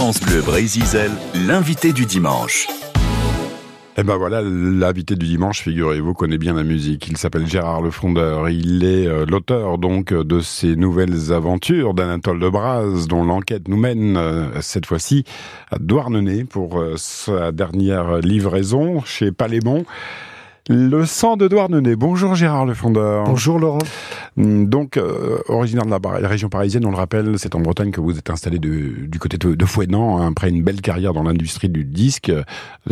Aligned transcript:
France 0.00 0.20
Brésil, 0.46 0.82
l'invité 1.46 1.92
du 1.92 2.06
dimanche. 2.06 2.68
Eh 3.98 4.02
ben 4.02 4.16
voilà, 4.16 4.40
l'invité 4.40 5.14
du 5.14 5.26
dimanche, 5.26 5.60
figurez-vous, 5.60 6.14
connaît 6.14 6.38
bien 6.38 6.54
la 6.54 6.62
musique. 6.62 7.06
Il 7.08 7.18
s'appelle 7.18 7.46
Gérard 7.46 7.82
Le 7.82 7.90
Fondeur. 7.90 8.48
Il 8.48 8.82
est 8.82 9.06
euh, 9.06 9.26
l'auteur 9.26 9.76
donc 9.76 10.14
de 10.14 10.40
ces 10.40 10.74
nouvelles 10.74 11.34
aventures 11.34 11.92
d'Anatole 11.92 12.40
de 12.40 12.48
Braz, 12.48 13.08
dont 13.08 13.24
l'enquête 13.24 13.68
nous 13.68 13.76
mène 13.76 14.16
euh, 14.16 14.62
cette 14.62 14.86
fois-ci 14.86 15.24
à 15.70 15.76
Douarnenez 15.78 16.44
pour 16.44 16.80
euh, 16.80 16.94
sa 16.96 17.52
dernière 17.52 18.20
livraison 18.20 19.02
chez 19.04 19.32
Palémon. 19.32 19.84
Le 20.68 21.04
sang 21.04 21.36
de 21.36 21.48
Douarnenez. 21.48 21.96
Bonjour 21.96 22.34
Gérard 22.34 22.66
Le 22.66 22.74
Fondeur. 22.74 23.24
Bonjour 23.24 23.58
Laurent. 23.58 23.78
Hum, 24.36 24.66
donc, 24.66 24.96
euh, 24.96 25.38
originaire 25.48 25.86
de 25.86 25.90
la, 25.90 26.28
région 26.28 26.48
parisienne, 26.48 26.84
on 26.86 26.90
le 26.90 26.96
rappelle, 26.96 27.38
c'est 27.38 27.54
en 27.54 27.60
Bretagne 27.60 27.90
que 27.90 28.00
vous 28.00 28.18
êtes 28.18 28.30
installé 28.30 28.58
du 28.58 29.18
côté 29.18 29.38
de, 29.38 29.54
de 29.54 29.94
hein, 29.94 30.28
après 30.30 30.50
une 30.50 30.62
belle 30.62 30.80
carrière 30.80 31.12
dans 31.12 31.22
l'industrie 31.22 31.68
du 31.68 31.84
disque, 31.84 32.28
euh, 32.28 32.44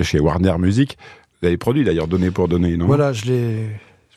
chez 0.03 0.19
Warner 0.19 0.57
Music. 0.59 0.97
Vous 1.41 1.49
avez 1.49 1.57
produit 1.57 1.85
d'ailleurs 1.85 2.09
Donné 2.09 2.31
pour 2.31 2.49
Donner, 2.49 2.77
non? 2.77 2.87
Voilà, 2.87 3.13
je 3.13 3.27
l'ai 3.27 3.71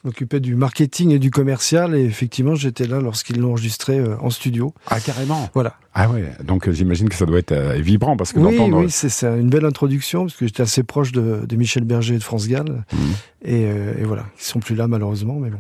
m'occupais 0.04 0.40
du 0.40 0.56
marketing 0.56 1.12
et 1.12 1.20
du 1.20 1.32
commercial 1.32 1.96
et 1.96 2.04
effectivement 2.04 2.56
j'étais 2.56 2.88
là 2.88 3.00
lorsqu'ils 3.00 3.40
l'ont 3.40 3.52
enregistré 3.52 4.00
euh, 4.00 4.16
en 4.20 4.30
studio. 4.30 4.74
Ah 4.88 5.00
carrément. 5.00 5.50
Voilà. 5.54 5.76
Ah 5.94 6.10
ouais. 6.10 6.32
Donc 6.44 6.68
euh, 6.68 6.72
j'imagine 6.72 7.10
que 7.10 7.16
ça 7.16 7.26
doit 7.26 7.40
être 7.40 7.52
euh, 7.52 7.74
vibrant 7.76 8.18
parce 8.18 8.34
que 8.34 8.40
oui 8.40 8.58
oui 8.60 8.86
c'est 8.90 9.24
une 9.24 9.50
belle 9.50 9.66
introduction 9.66 10.26
parce 10.26 10.36
que 10.36 10.46
j'étais 10.46 10.64
assez 10.64 10.84
proche 10.84 11.12
de, 11.12 11.46
de, 11.46 11.56
Michel 11.56 11.84
Berger 11.84 12.16
et 12.16 12.18
de 12.18 12.24
France 12.24 12.48
Gall 12.48 12.84
mmh. 12.92 12.98
et, 13.46 13.62
et, 13.62 14.04
voilà 14.04 14.26
ils 14.40 14.44
sont 14.44 14.60
plus 14.60 14.76
là 14.76 14.88
malheureusement 14.88 15.38
mais 15.40 15.50
bon. 15.50 15.60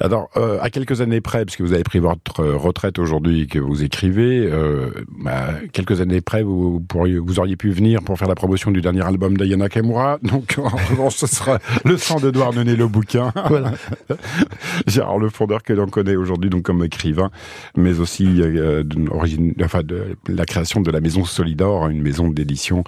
Alors, 0.00 0.28
euh, 0.36 0.58
à 0.60 0.70
quelques 0.70 1.00
années 1.00 1.20
près, 1.20 1.44
puisque 1.44 1.60
vous 1.60 1.72
avez 1.72 1.84
pris 1.84 2.00
votre 2.00 2.44
retraite 2.44 2.98
aujourd'hui 2.98 3.42
et 3.42 3.46
que 3.46 3.58
vous 3.58 3.84
écrivez, 3.84 4.46
euh, 4.50 4.90
bah, 5.08 5.50
quelques 5.72 6.00
années 6.00 6.20
près, 6.20 6.42
vous, 6.42 6.80
pourriez, 6.80 7.18
vous 7.18 7.38
auriez 7.38 7.56
pu 7.56 7.70
venir 7.70 8.02
pour 8.02 8.18
faire 8.18 8.28
la 8.28 8.34
promotion 8.34 8.70
du 8.70 8.80
dernier 8.80 9.02
album 9.02 9.36
d'Ayana 9.36 9.68
Kemura. 9.68 10.18
Donc, 10.22 10.56
en 10.58 10.68
revanche, 10.68 11.16
ce 11.16 11.26
sera 11.26 11.58
le 11.84 11.96
sang 11.96 12.18
d'Edouard 12.18 12.54
Nené, 12.54 12.76
le 12.76 12.88
bouquin. 12.88 13.32
Voilà. 13.48 13.72
Gérard 14.86 15.18
Le 15.18 15.28
Fondeur, 15.28 15.62
que 15.62 15.72
l'on 15.72 15.86
connaît 15.86 16.16
aujourd'hui 16.16 16.50
donc 16.50 16.62
comme 16.62 16.82
écrivain, 16.84 17.30
mais 17.76 18.00
aussi 18.00 18.42
euh, 18.42 18.82
d'origine, 18.82 19.54
enfin, 19.62 19.82
de 19.82 20.16
la 20.28 20.44
création 20.44 20.80
de 20.80 20.90
la 20.90 21.00
Maison 21.00 21.24
Solidor, 21.24 21.88
une 21.88 22.02
maison 22.02 22.28
d'édition 22.28 22.84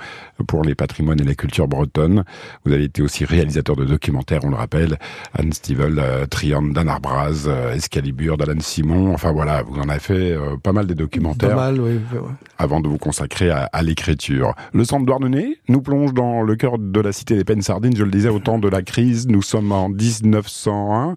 pour 0.47 0.63
les 0.63 0.75
patrimoines 0.75 1.21
et 1.21 1.25
la 1.25 1.35
culture 1.35 1.69
bretonne. 1.69 2.25
Vous 2.65 2.73
avez 2.73 2.85
été 2.85 3.03
aussi 3.03 3.25
réalisateur 3.25 3.77
de 3.77 3.85
documentaires, 3.85 4.41
on 4.45 4.51
le 4.51 4.57
rappelle, 4.57 4.99
Anne 5.35 5.53
Stivel, 5.53 5.99
euh, 5.99 6.27
Triangle 6.27 6.73
Braz, 7.01 7.47
euh, 7.47 7.75
Escalibur 7.75 8.37
d'Alan 8.37 8.61
Simon. 8.61 9.13
Enfin 9.13 9.33
voilà, 9.33 9.63
vous 9.63 9.79
en 9.79 9.89
avez 9.89 10.01
fait 10.01 10.33
euh, 10.33 10.57
pas 10.57 10.73
mal 10.73 10.87
des 10.87 10.95
documentaires. 10.95 11.51
Pas 11.51 11.73
mal, 11.73 11.81
oui. 11.81 12.01
Avant 12.59 12.81
de 12.81 12.89
vous 12.89 12.99
consacrer 12.99 13.51
à, 13.51 13.83
l'écriture. 13.83 14.55
Le 14.73 14.85
centre 14.85 15.05
Douarnenez 15.05 15.59
nous 15.69 15.83
plonge 15.83 16.15
dans 16.15 16.43
le 16.43 16.57
cœur 16.57 16.79
de 16.79 17.01
la 17.01 17.13
cité 17.13 17.37
des 17.37 17.45
peines 17.45 17.63
sardines. 17.63 17.97
Je 17.97 18.05
le 18.05 18.11
disais 18.11 18.29
au 18.29 18.39
temps 18.39 18.59
de 18.59 18.69
la 18.69 18.83
crise. 18.83 19.29
Nous 19.29 19.43
sommes 19.43 19.73
en 19.73 19.89
1901. 19.89 21.15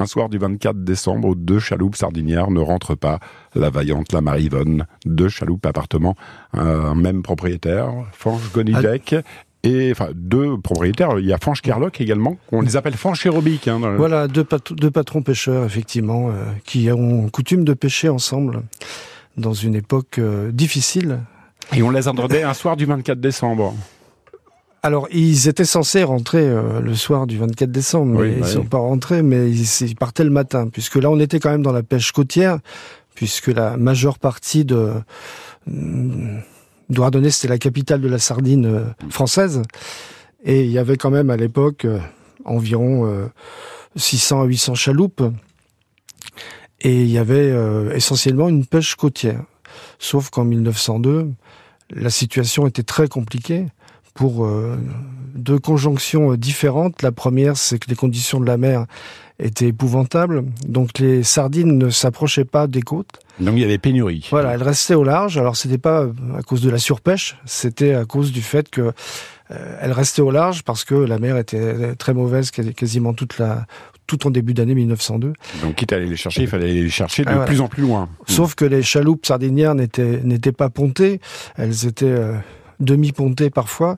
Un 0.00 0.06
soir 0.06 0.28
du 0.28 0.38
24 0.38 0.84
décembre, 0.84 1.34
deux 1.34 1.58
chaloupes 1.58 1.96
sardinières 1.96 2.52
ne 2.52 2.60
rentrent 2.60 2.94
pas. 2.94 3.18
La 3.56 3.68
vaillante, 3.68 4.12
la 4.12 4.20
Marivonne, 4.20 4.86
deux 5.04 5.28
chaloupes 5.28 5.66
appartements, 5.66 6.14
un 6.52 6.94
même 6.94 7.22
propriétaire, 7.22 7.90
Fange 8.12 8.52
Gonidec 8.52 9.16
et 9.64 9.90
enfin 9.90 10.08
deux 10.14 10.58
propriétaires. 10.58 11.18
Il 11.18 11.26
y 11.26 11.32
a 11.32 11.38
Fanche 11.38 11.62
Kerlock 11.62 12.00
également. 12.00 12.36
On 12.52 12.60
les 12.60 12.76
appelle 12.76 12.94
Fanche 12.94 13.26
Aérobique. 13.26 13.68
Hein, 13.68 13.80
Voilà, 13.96 14.28
deux, 14.28 14.46
deux, 14.70 14.90
patrons 14.90 15.22
pêcheurs 15.22 15.64
effectivement 15.64 16.28
euh, 16.28 16.32
qui 16.64 16.90
ont 16.90 17.28
coutume 17.28 17.64
de 17.64 17.74
pêcher 17.74 18.08
ensemble 18.08 18.62
dans 19.36 19.54
une 19.54 19.74
époque 19.74 20.18
euh, 20.18 20.50
difficile. 20.52 21.20
Et 21.74 21.82
on 21.82 21.90
les 21.90 22.08
entendait 22.08 22.42
un 22.42 22.54
soir 22.54 22.76
du 22.76 22.86
24 22.86 23.20
décembre. 23.20 23.74
Alors, 24.82 25.08
ils 25.10 25.48
étaient 25.48 25.64
censés 25.64 26.04
rentrer 26.04 26.40
euh, 26.40 26.80
le 26.80 26.94
soir 26.94 27.26
du 27.26 27.36
24 27.36 27.70
décembre, 27.70 28.20
mais 28.20 28.32
ils 28.32 28.40
ne 28.40 28.46
sont 28.46 28.64
pas 28.64 28.78
rentrés, 28.78 29.22
mais 29.22 29.50
ils, 29.50 29.96
partaient 29.96 30.24
le 30.24 30.30
matin, 30.30 30.68
puisque 30.72 30.96
là, 30.96 31.10
on 31.10 31.18
était 31.18 31.40
quand 31.40 31.50
même 31.50 31.64
dans 31.64 31.72
la 31.72 31.82
pêche 31.82 32.12
côtière, 32.12 32.58
puisque 33.14 33.48
la 33.48 33.76
majeure 33.76 34.20
partie 34.20 34.64
de 34.64 34.92
Douarnenez, 36.90 37.30
c'était 37.30 37.48
la 37.48 37.58
capitale 37.58 38.00
de 38.00 38.08
la 38.08 38.18
sardine 38.18 38.66
euh, 38.66 38.84
française. 39.10 39.62
Et 40.44 40.64
il 40.64 40.70
y 40.70 40.78
avait 40.78 40.96
quand 40.96 41.10
même 41.10 41.30
à 41.30 41.36
l'époque 41.36 41.84
euh, 41.84 41.98
environ 42.44 43.28
600 43.96 44.40
euh, 44.40 44.42
à 44.44 44.46
800 44.46 44.74
chaloupes. 44.74 45.22
Et 46.80 47.02
il 47.02 47.10
y 47.10 47.18
avait 47.18 47.52
essentiellement 47.92 48.48
une 48.48 48.64
pêche 48.64 48.94
côtière. 48.94 49.42
Sauf 49.98 50.30
qu'en 50.30 50.44
1902, 50.44 51.28
la 51.90 52.10
situation 52.10 52.68
était 52.68 52.84
très 52.84 53.08
compliquée 53.08 53.66
pour 54.18 54.44
deux 55.36 55.60
conjonctions 55.60 56.34
différentes. 56.34 57.02
La 57.02 57.12
première, 57.12 57.56
c'est 57.56 57.78
que 57.78 57.88
les 57.88 57.94
conditions 57.94 58.40
de 58.40 58.46
la 58.46 58.56
mer 58.56 58.86
étaient 59.38 59.68
épouvantables. 59.68 60.44
Donc 60.66 60.98
les 60.98 61.22
sardines 61.22 61.78
ne 61.78 61.88
s'approchaient 61.88 62.44
pas 62.44 62.66
des 62.66 62.82
côtes. 62.82 63.20
Donc 63.38 63.54
il 63.54 63.60
y 63.60 63.64
avait 63.64 63.78
pénurie. 63.78 64.26
Voilà, 64.32 64.54
elle 64.54 64.62
restait 64.64 64.94
au 64.94 65.04
large. 65.04 65.38
Alors 65.38 65.56
c'était 65.56 65.78
pas 65.78 66.06
à 66.36 66.42
cause 66.42 66.62
de 66.62 66.70
la 66.70 66.78
surpêche, 66.78 67.38
c'était 67.44 67.94
à 67.94 68.04
cause 68.06 68.32
du 68.32 68.42
fait 68.42 68.68
que 68.68 68.92
euh, 69.50 69.78
elle 69.80 69.92
restait 69.92 70.22
au 70.22 70.32
large 70.32 70.64
parce 70.64 70.84
que 70.84 70.96
la 70.96 71.20
mer 71.20 71.36
était 71.36 71.94
très 71.94 72.12
mauvaise 72.12 72.50
quasiment 72.50 73.14
toute 73.14 73.38
la 73.38 73.66
tout 74.08 74.26
en 74.26 74.30
début 74.30 74.54
d'année 74.54 74.74
1902. 74.74 75.34
Donc 75.62 75.74
quitte 75.76 75.92
à 75.92 75.96
aller 75.96 76.06
les 76.06 76.16
chercher, 76.16 76.42
il 76.42 76.48
fallait 76.48 76.72
les 76.72 76.88
chercher 76.88 77.24
de 77.24 77.30
ah, 77.30 77.44
plus 77.44 77.60
en 77.60 77.68
plus 77.68 77.82
loin. 77.82 78.08
Sauf 78.26 78.56
que 78.56 78.64
les 78.64 78.82
chaloupes 78.82 79.24
sardinières 79.24 79.76
n'étaient 79.76 80.20
n'étaient 80.24 80.50
pas 80.50 80.70
pontées, 80.70 81.20
elles 81.56 81.86
étaient 81.86 82.06
euh, 82.06 82.32
demi-pontées 82.80 83.50
parfois 83.50 83.96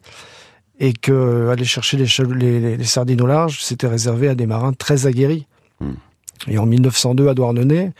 et 0.78 0.92
que 0.92 1.48
aller 1.48 1.64
chercher 1.64 1.98
les, 1.98 2.06
les, 2.34 2.76
les, 2.76 2.84
sardines 2.84 3.20
au 3.20 3.26
large, 3.26 3.62
c'était 3.62 3.86
réservé 3.86 4.28
à 4.28 4.34
des 4.34 4.46
marins 4.46 4.72
très 4.72 5.06
aguerris. 5.06 5.46
Hmm. 5.80 5.92
Et 6.48 6.58
en 6.58 6.66
1902 6.66 7.28
à 7.28 7.34
Douarnenez, 7.34 7.92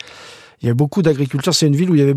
il 0.61 0.67
y 0.67 0.69
a 0.69 0.73
beaucoup 0.73 1.01
d'agriculteurs. 1.01 1.53
C'est 1.53 1.67
une 1.67 1.75
ville 1.75 1.91
où 1.91 1.95
il 1.95 1.99
y 1.99 2.03
avait 2.03 2.15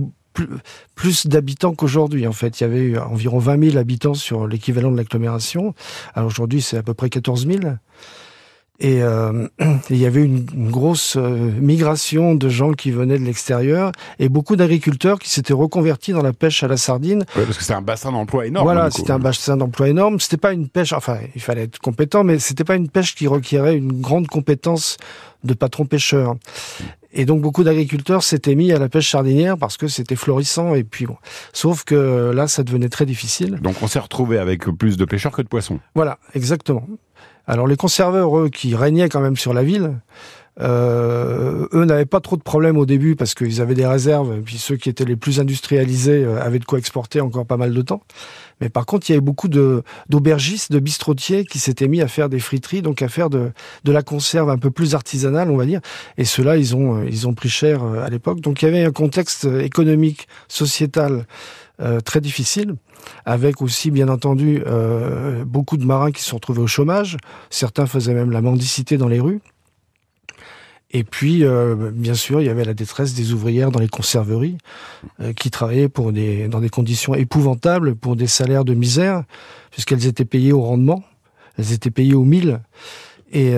plus, 0.95 1.27
d'habitants 1.27 1.75
qu'aujourd'hui. 1.75 2.27
En 2.27 2.33
fait, 2.33 2.61
il 2.61 2.63
y 2.63 2.67
avait 2.67 2.99
environ 2.99 3.39
20 3.39 3.71
000 3.71 3.79
habitants 3.79 4.15
sur 4.15 4.47
l'équivalent 4.47 4.91
de 4.91 4.97
l'agglomération. 4.97 5.75
Alors 6.15 6.29
aujourd'hui, 6.29 6.63
c'est 6.63 6.77
à 6.77 6.83
peu 6.83 6.95
près 6.95 7.11
14 7.11 7.47
000. 7.47 7.61
Et 8.81 9.03
euh, 9.03 9.47
il 9.91 9.97
y 9.97 10.07
avait 10.07 10.23
une, 10.23 10.45
grosse 10.71 11.17
euh, 11.17 11.51
migration 11.61 12.35
de 12.35 12.49
gens 12.49 12.73
qui 12.73 12.91
venaient 12.91 13.19
de 13.19 13.25
l'extérieur 13.25 13.93
et 14.19 14.29
beaucoup 14.29 14.57
d'agriculteurs 14.57 15.19
qui 15.19 15.31
s'étaient 15.31 15.53
reconvertis 15.53 16.13
dans 16.13 16.23
la 16.23 16.33
pêche 16.33 16.63
à 16.63 16.69
la 16.69 16.77
sardine. 16.77 17.25
Oui, 17.37 17.43
parce 17.45 17.59
que 17.59 17.65
c'est 17.65 17.75
un 17.75 17.83
bassin 17.83 18.11
d'emploi 18.11 18.47
énorme. 18.47 18.67
Voilà, 18.67 18.91
c'était 18.91 19.13
un 19.13 19.19
bassin 19.19 19.57
d'emploi 19.57 19.89
énorme. 19.89 20.19
C'était 20.19 20.37
pas 20.37 20.53
une 20.53 20.69
pêche, 20.69 20.93
enfin, 20.93 21.19
il 21.35 21.41
fallait 21.41 21.65
être 21.65 21.79
compétent, 21.79 22.25
mais 22.25 22.39
c'était 22.39 22.65
pas 22.65 22.75
une 22.75 22.89
pêche 22.89 23.15
qui 23.15 23.29
requérait 23.29 23.77
une 23.77 24.01
grande 24.01 24.27
compétence 24.27 24.97
de 25.45 25.55
patron 25.55 25.85
pêcheur. 25.85 26.35
Et 27.17 27.27
donc 27.27 27.41
beaucoup 27.41 27.63
d'agriculteurs 27.63 28.25
s'étaient 28.25 28.57
mis 28.57 28.73
à 28.73 28.79
la 28.81 28.89
pêche 28.89 29.11
sardinière 29.11 29.57
parce 29.57 29.77
que 29.77 29.87
c'était 29.87 30.17
florissant 30.17 30.75
et 30.75 30.83
puis 30.83 31.07
bon. 31.07 31.17
Sauf 31.53 31.85
que 31.85 32.33
là, 32.35 32.49
ça 32.49 32.65
devenait 32.65 32.89
très 32.89 33.07
difficile. 33.07 33.61
Donc 33.63 33.77
on 33.83 33.87
s'est 33.87 34.01
retrouvé 34.01 34.39
avec 34.39 34.65
plus 34.65 34.97
de 34.97 35.05
pêcheurs 35.05 35.31
que 35.31 35.43
de 35.43 35.47
poissons. 35.47 35.79
Voilà, 35.95 36.19
exactement. 36.35 36.85
Alors 37.47 37.67
les 37.67 37.77
conserveurs, 37.77 38.39
eux, 38.39 38.49
qui 38.49 38.75
régnaient 38.75 39.09
quand 39.09 39.21
même 39.21 39.37
sur 39.37 39.53
la 39.53 39.63
ville, 39.63 39.95
euh, 40.61 41.67
eux 41.73 41.85
n'avaient 41.85 42.05
pas 42.05 42.21
trop 42.21 42.37
de 42.37 42.43
problèmes 42.43 42.77
au 42.77 42.87
début 42.87 43.17
parce 43.17 43.35
qu'ils 43.35 43.61
avaient 43.61 43.75
des 43.75 43.87
réserves, 43.87 44.41
puis 44.43 44.57
ceux 44.57 44.77
qui 44.77 44.89
étaient 44.89 45.05
les 45.05 45.17
plus 45.17 45.41
industrialisés 45.41 46.25
euh, 46.25 46.41
avaient 46.41 46.61
de 46.61 46.65
quoi 46.65 46.79
exporter 46.79 47.21
encore 47.21 47.45
pas 47.45 47.57
mal 47.57 47.75
de 47.75 47.83
temps. 47.83 48.03
Mais 48.61 48.69
par 48.69 48.87
contre, 48.87 49.11
il 49.11 49.13
y 49.13 49.17
avait 49.17 49.21
beaucoup 49.21 49.49
d'aubergistes, 49.49 50.71
de 50.71 50.79
bistrotiers 50.79 51.45
qui 51.45 51.59
s'étaient 51.59 51.89
mis 51.89 52.01
à 52.01 52.09
faire 52.09 52.29
des 52.29 52.39
friteries, 52.39 52.83
donc 52.83 53.03
à 53.03 53.09
faire 53.09 53.31
de, 53.31 53.51
de 53.83 53.93
la 53.93 54.03
conserve 54.03 54.49
un 54.49 54.59
peu 54.59 54.71
plus 54.71 54.95
artisanale, 54.95 55.51
on 55.51 55.57
va 55.57 55.67
dire. 55.67 55.81
Et 56.19 56.25
ceux-là, 56.25 56.57
ils 56.57 56.77
ont 56.77 57.01
euh, 57.01 57.07
ils 57.09 57.27
ont 57.27 57.35
pris 57.35 57.49
cher 57.49 57.83
à 57.83 58.09
l'époque. 58.09 58.41
Donc 58.41 58.63
il 58.63 58.67
y 58.67 58.69
avait 58.69 58.85
un 58.85 58.93
contexte 58.93 59.45
économique, 59.45 60.29
sociétal 60.47 61.27
euh, 61.81 62.01
très 62.01 62.21
difficile, 62.21 62.77
avec 63.25 63.61
aussi 63.61 63.91
bien 63.91 64.09
entendu 64.09 64.63
euh, 64.65 65.45
beaucoup 65.45 65.77
de 65.77 65.85
marins 65.85 66.13
qui 66.13 66.23
se 66.23 66.29
sont 66.29 66.41
au 66.49 66.67
chômage. 66.69 67.17
Certains 67.51 67.87
faisaient 67.87 68.15
même 68.15 68.31
la 68.31 68.41
mendicité 68.41 68.97
dans 68.97 69.09
les 69.09 69.19
rues. 69.19 69.41
Et 70.93 71.03
puis, 71.03 71.43
euh, 71.43 71.91
bien 71.93 72.15
sûr, 72.15 72.41
il 72.41 72.47
y 72.47 72.49
avait 72.49 72.65
la 72.65 72.75
détresse 72.75 73.15
des 73.15 73.33
ouvrières 73.33 73.73
dans 73.73 73.81
les 73.81 73.89
conserveries, 73.89 74.57
qui 75.35 75.51
travaillaient 75.51 75.89
dans 76.49 76.61
des 76.61 76.69
conditions 76.71 77.17
épouvantables, 77.17 77.97
pour 77.97 78.15
des 78.15 78.29
salaires 78.29 78.65
de 78.65 78.75
misère, 78.75 79.25
puisqu'elles 79.73 80.07
étaient 80.07 80.25
payées 80.25 80.53
au 80.53 80.63
rendement, 80.63 81.03
elles 81.59 81.73
étaient 81.73 81.91
payées 81.91 82.15
au 82.15 82.23
mille. 82.23 82.61
Et 83.33 83.57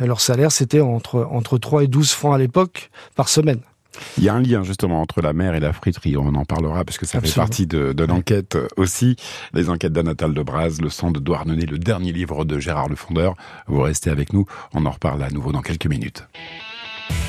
leur 0.00 0.22
salaire, 0.22 0.50
c'était 0.50 0.80
entre, 0.80 1.28
entre 1.30 1.58
3 1.58 1.84
et 1.84 1.86
12 1.86 2.12
francs 2.12 2.34
à 2.34 2.38
l'époque 2.38 2.90
par 3.14 3.28
semaine. 3.28 3.60
Il 4.18 4.24
y 4.24 4.28
a 4.28 4.34
un 4.34 4.40
lien 4.40 4.62
justement 4.62 5.00
entre 5.00 5.20
la 5.20 5.32
mer 5.32 5.54
et 5.54 5.60
la 5.60 5.72
friterie, 5.72 6.16
on 6.16 6.34
en 6.34 6.44
parlera 6.44 6.84
parce 6.84 6.98
que 6.98 7.06
ça 7.06 7.20
fait 7.20 7.34
partie 7.34 7.66
de, 7.66 7.92
de 7.92 8.04
l'enquête 8.04 8.58
aussi, 8.76 9.16
les 9.52 9.68
enquêtes 9.68 9.92
d'Anatal 9.92 10.34
de 10.34 10.42
Braz, 10.42 10.80
le 10.80 10.90
sang 10.90 11.10
de 11.10 11.20
Douarnenez, 11.20 11.66
le 11.66 11.78
dernier 11.78 12.12
livre 12.12 12.44
de 12.44 12.58
Gérard 12.58 12.88
Le 12.88 12.96
Fondeur. 12.96 13.34
Vous 13.66 13.80
restez 13.80 14.10
avec 14.10 14.32
nous, 14.32 14.46
on 14.74 14.86
en 14.86 14.90
reparle 14.90 15.22
à 15.22 15.30
nouveau 15.30 15.52
dans 15.52 15.62
quelques 15.62 15.86
minutes. 15.86 16.24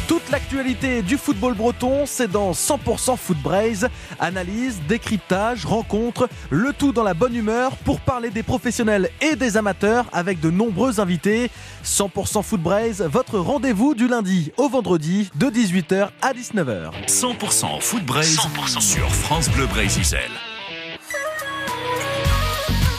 Toute 0.07 0.29
l'actualité 0.31 1.01
du 1.01 1.17
football 1.17 1.53
breton, 1.53 2.05
c'est 2.05 2.29
dans 2.29 2.51
100% 2.51 3.17
Foot 3.17 3.37
Braise. 3.37 3.87
Analyse, 4.19 4.81
décryptage, 4.87 5.65
rencontre, 5.65 6.29
le 6.49 6.73
tout 6.73 6.91
dans 6.91 7.03
la 7.03 7.13
bonne 7.13 7.35
humeur 7.35 7.77
pour 7.77 7.99
parler 8.01 8.29
des 8.29 8.43
professionnels 8.43 9.09
et 9.21 9.35
des 9.35 9.57
amateurs 9.57 10.05
avec 10.11 10.39
de 10.39 10.49
nombreux 10.49 10.99
invités. 10.99 11.49
100% 11.85 12.43
Foot 12.43 12.61
Braise, 12.61 13.01
votre 13.09 13.39
rendez-vous 13.39 13.95
du 13.95 14.07
lundi 14.07 14.51
au 14.57 14.69
vendredi 14.69 15.29
de 15.35 15.47
18h 15.47 16.09
à 16.21 16.33
19h. 16.33 16.91
100% 17.07 17.81
Foot 17.81 18.05
Braise 18.05 18.37
sur 18.79 19.09
France 19.09 19.49
Bleu 19.49 19.65
Braise 19.67 19.99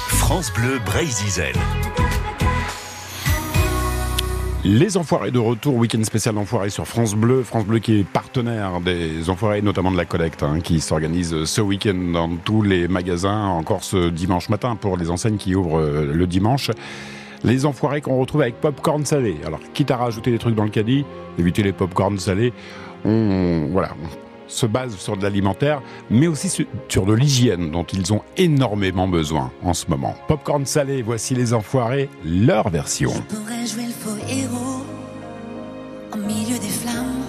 France 0.08 0.52
Bleu 0.52 0.78
Braise 0.84 1.22
Les 4.66 4.96
Enfoirés 4.96 5.30
de 5.30 5.38
retour, 5.38 5.74
week-end 5.74 6.02
spécial 6.04 6.38
Enfoirés 6.38 6.70
sur 6.70 6.86
France 6.86 7.14
Bleu. 7.14 7.42
France 7.42 7.66
Bleu 7.66 7.80
qui 7.80 8.00
est 8.00 8.02
partenaire 8.02 8.80
des 8.80 9.28
Enfoirés, 9.28 9.60
notamment 9.60 9.92
de 9.92 9.96
la 9.98 10.06
collecte, 10.06 10.42
hein, 10.42 10.60
qui 10.60 10.80
s'organise 10.80 11.44
ce 11.44 11.60
week-end 11.60 12.12
dans 12.14 12.34
tous 12.36 12.62
les 12.62 12.88
magasins, 12.88 13.44
encore 13.44 13.84
ce 13.84 14.08
dimanche 14.08 14.48
matin 14.48 14.74
pour 14.74 14.96
les 14.96 15.10
enseignes 15.10 15.36
qui 15.36 15.54
ouvrent 15.54 15.80
euh, 15.80 16.10
le 16.14 16.26
dimanche. 16.26 16.70
Les 17.44 17.66
Enfoirés 17.66 18.00
qu'on 18.00 18.18
retrouve 18.18 18.40
avec 18.40 18.58
popcorn 18.58 19.04
salé. 19.04 19.36
Alors, 19.46 19.60
quitte 19.74 19.90
à 19.90 19.98
rajouter 19.98 20.30
des 20.30 20.38
trucs 20.38 20.54
dans 20.54 20.64
le 20.64 20.70
caddie, 20.70 21.04
éviter 21.38 21.62
les 21.62 21.74
popcorn 21.74 22.18
salés, 22.18 22.54
on, 23.04 23.68
voilà, 23.70 23.90
se 24.54 24.66
base 24.66 24.96
sur 24.96 25.16
de 25.16 25.22
l'alimentaire, 25.22 25.82
mais 26.10 26.26
aussi 26.26 26.66
sur 26.88 27.06
de 27.06 27.12
l'hygiène 27.12 27.70
dont 27.70 27.84
ils 27.84 28.12
ont 28.12 28.22
énormément 28.36 29.08
besoin 29.08 29.50
en 29.62 29.74
ce 29.74 29.86
moment. 29.88 30.14
Popcorn 30.28 30.64
salé, 30.64 31.02
voici 31.02 31.34
les 31.34 31.52
enfoirés, 31.52 32.08
leur 32.24 32.70
version. 32.70 33.10
Je 33.12 33.36
pourrais 33.36 33.66
jouer 33.66 33.86
le 33.86 33.92
faux 33.92 34.16
héros 34.28 34.84
au 36.12 36.16
milieu 36.16 36.58
des 36.58 36.68
flammes, 36.68 37.24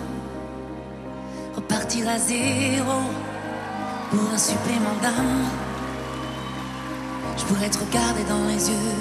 repartir 1.55 2.07
à 2.07 2.19
zéro 2.19 3.01
pour 4.11 4.29
un 4.31 4.37
supplément 4.37 4.95
d'âme. 5.01 5.45
Je 7.37 7.43
pourrais 7.45 7.69
te 7.69 7.79
regarder 7.79 8.23
dans 8.29 8.45
les 8.47 8.69
yeux, 8.69 8.95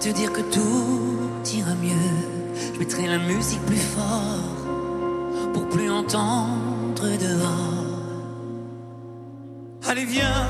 te 0.00 0.08
dire 0.10 0.32
que 0.32 0.42
tout 0.42 1.18
ira 1.56 1.74
mieux. 1.82 2.74
Je 2.74 2.78
mettrai 2.78 3.06
la 3.06 3.18
musique 3.18 3.64
plus 3.66 3.76
fort 3.76 4.44
pour 5.52 5.68
plus 5.68 5.90
entendre 5.90 6.67
dehors. 7.00 7.84
Allez, 9.88 10.04
viens, 10.04 10.48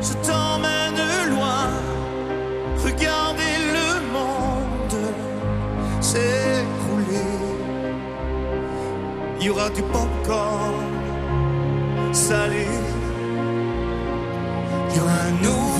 je 0.00 0.12
t'emmène 0.26 1.00
loin. 1.34 1.68
Regardez 2.84 3.56
le 3.76 3.88
monde 4.16 4.98
s'écrouler. 6.00 7.32
Il 9.40 9.46
y 9.46 9.50
aura 9.50 9.68
du 9.70 9.82
popcorn 9.82 10.74
salé. 12.12 12.66
Il 14.90 14.96
y 14.96 15.00
aura 15.00 15.18
un 15.28 15.32
nouveau 15.42 15.75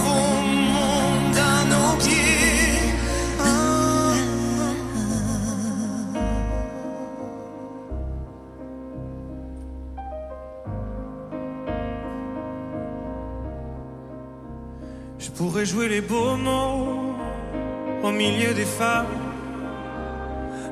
pourrais 15.36 15.66
jouer 15.66 15.88
les 15.88 16.00
beaux 16.00 16.36
mots 16.36 17.14
au 18.02 18.10
milieu 18.10 18.54
des 18.54 18.64
femmes. 18.64 19.06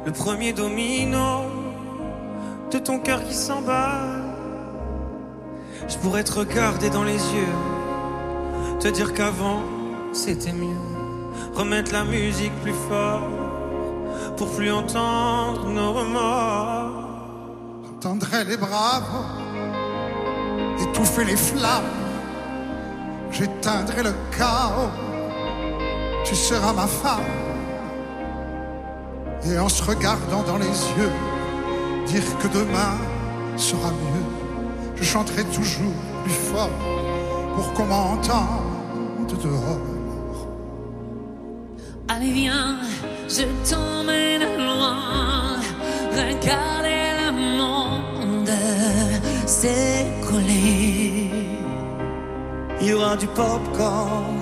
Le 0.06 0.12
premier 0.12 0.52
domino 0.52 1.42
de 2.70 2.78
ton 2.78 2.98
cœur 2.98 3.22
qui 3.24 3.34
s'emballe. 3.34 4.22
Je 5.86 5.96
pourrais 5.98 6.24
te 6.24 6.32
regarder 6.32 6.88
dans 6.88 7.04
les 7.04 7.12
yeux, 7.34 7.54
te 8.80 8.88
dire 8.88 9.12
qu'avant 9.12 9.62
c'était 10.12 10.52
mieux. 10.52 10.82
Remettre 11.54 11.92
la 11.92 12.04
musique 12.04 12.54
plus 12.62 12.74
fort 12.88 13.28
pour 14.36 14.50
plus 14.50 14.72
entendre 14.72 15.68
nos 15.68 15.92
remords. 15.92 17.08
J'entendrai 17.84 18.44
les 18.44 18.56
braves 18.56 19.04
étouffer 20.80 21.24
les 21.24 21.36
flammes 21.36 22.03
j'éteindrai 23.34 24.02
le 24.04 24.14
chaos, 24.36 24.90
tu 26.24 26.34
seras 26.34 26.72
ma 26.72 26.86
femme. 26.86 27.20
Et 29.46 29.58
en 29.58 29.68
se 29.68 29.82
regardant 29.82 30.42
dans 30.42 30.56
les 30.56 30.76
yeux, 30.98 31.12
dire 32.06 32.38
que 32.38 32.48
demain 32.48 32.96
sera 33.56 33.90
mieux, 33.90 34.26
je 34.96 35.04
chanterai 35.04 35.44
toujours 35.44 35.98
plus 36.22 36.32
fort 36.32 36.70
pour 37.54 37.72
qu'on 37.74 37.86
m'entende 37.86 39.34
dehors. 39.42 39.80
Allez 42.08 42.32
viens, 42.32 42.78
je 43.28 43.44
t'emmène 43.68 44.46
loin, 44.58 45.56
regarder 46.12 47.04
le 47.20 47.32
monde 47.58 48.50
s'écouler 49.46 51.30
il 52.84 52.90
y 52.90 52.92
aura 52.92 53.16
du 53.16 53.26
popcorn 53.28 54.40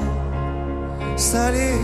salé. 1.17 1.75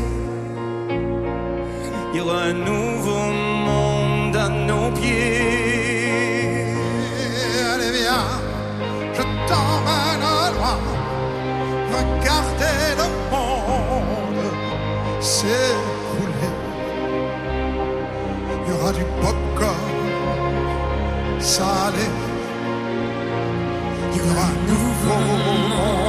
Il 2.10 2.16
y 2.16 2.20
aura 2.20 2.38
un 2.52 2.52
nouveau 2.52 3.25
monde 3.69 4.37
à 4.37 4.49
nos 4.49 4.90
pieds. 4.99 6.75
Allez, 7.72 7.93
viens, 7.99 8.28
je 9.16 9.22
t'emmène 9.49 10.26
loin. 10.56 10.78
Regardez 11.96 12.81
le 13.00 13.08
monde 13.32 14.46
s'écrouler. 15.20 16.54
Il 18.61 18.69
y 18.69 18.75
aura 18.76 18.93
du 18.93 19.04
popcorn 19.22 19.94
salé. 21.38 22.08
Il 24.12 24.19
y 24.19 24.20
aura 24.26 24.46
un 24.52 24.58
nouveau 24.72 25.20
monde 25.76 26.07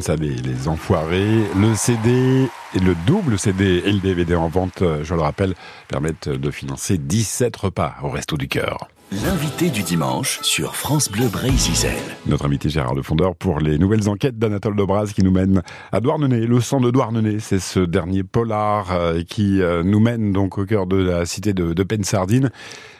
Salé, 0.00 0.30
les 0.30 0.68
enfoirés, 0.68 1.42
le 1.56 1.74
CD 1.74 2.48
et 2.74 2.78
le 2.78 2.94
double 3.06 3.38
CD 3.38 3.82
et 3.84 3.92
le 3.92 3.98
DVD 3.98 4.34
en 4.34 4.48
vente, 4.48 4.82
euh, 4.82 5.02
je 5.02 5.14
le 5.14 5.20
rappelle, 5.20 5.54
permettent 5.88 6.28
de 6.28 6.50
financer 6.50 6.98
17 6.98 7.54
repas 7.56 7.96
au 8.02 8.08
Resto 8.08 8.36
du 8.36 8.48
Cœur. 8.48 8.88
L'invité 9.12 9.68
du 9.68 9.82
dimanche 9.82 10.40
sur 10.40 10.74
France 10.74 11.10
Bleu 11.10 11.28
Brésil. 11.28 11.90
Notre 12.24 12.46
invité 12.46 12.70
Gérard 12.70 12.94
Le 12.94 13.02
Fondeur 13.02 13.36
pour 13.36 13.60
les 13.60 13.76
nouvelles 13.76 14.08
enquêtes 14.08 14.38
d'Anatole 14.38 14.74
Dobraz 14.74 15.12
qui 15.14 15.22
nous 15.22 15.30
mènent 15.30 15.60
à 15.92 16.00
Douarnenez. 16.00 16.46
Le 16.46 16.62
sang 16.62 16.80
de 16.80 16.90
Douarnenez, 16.90 17.38
c'est 17.38 17.58
ce 17.58 17.80
dernier 17.80 18.22
polar 18.22 18.90
euh, 18.90 19.20
qui 19.22 19.60
euh, 19.60 19.82
nous 19.82 20.00
mène 20.00 20.32
donc 20.32 20.56
au 20.56 20.64
cœur 20.64 20.86
de 20.86 20.96
la 20.96 21.26
cité 21.26 21.52
de, 21.52 21.74
de 21.74 21.82
Pensardine. 21.82 22.50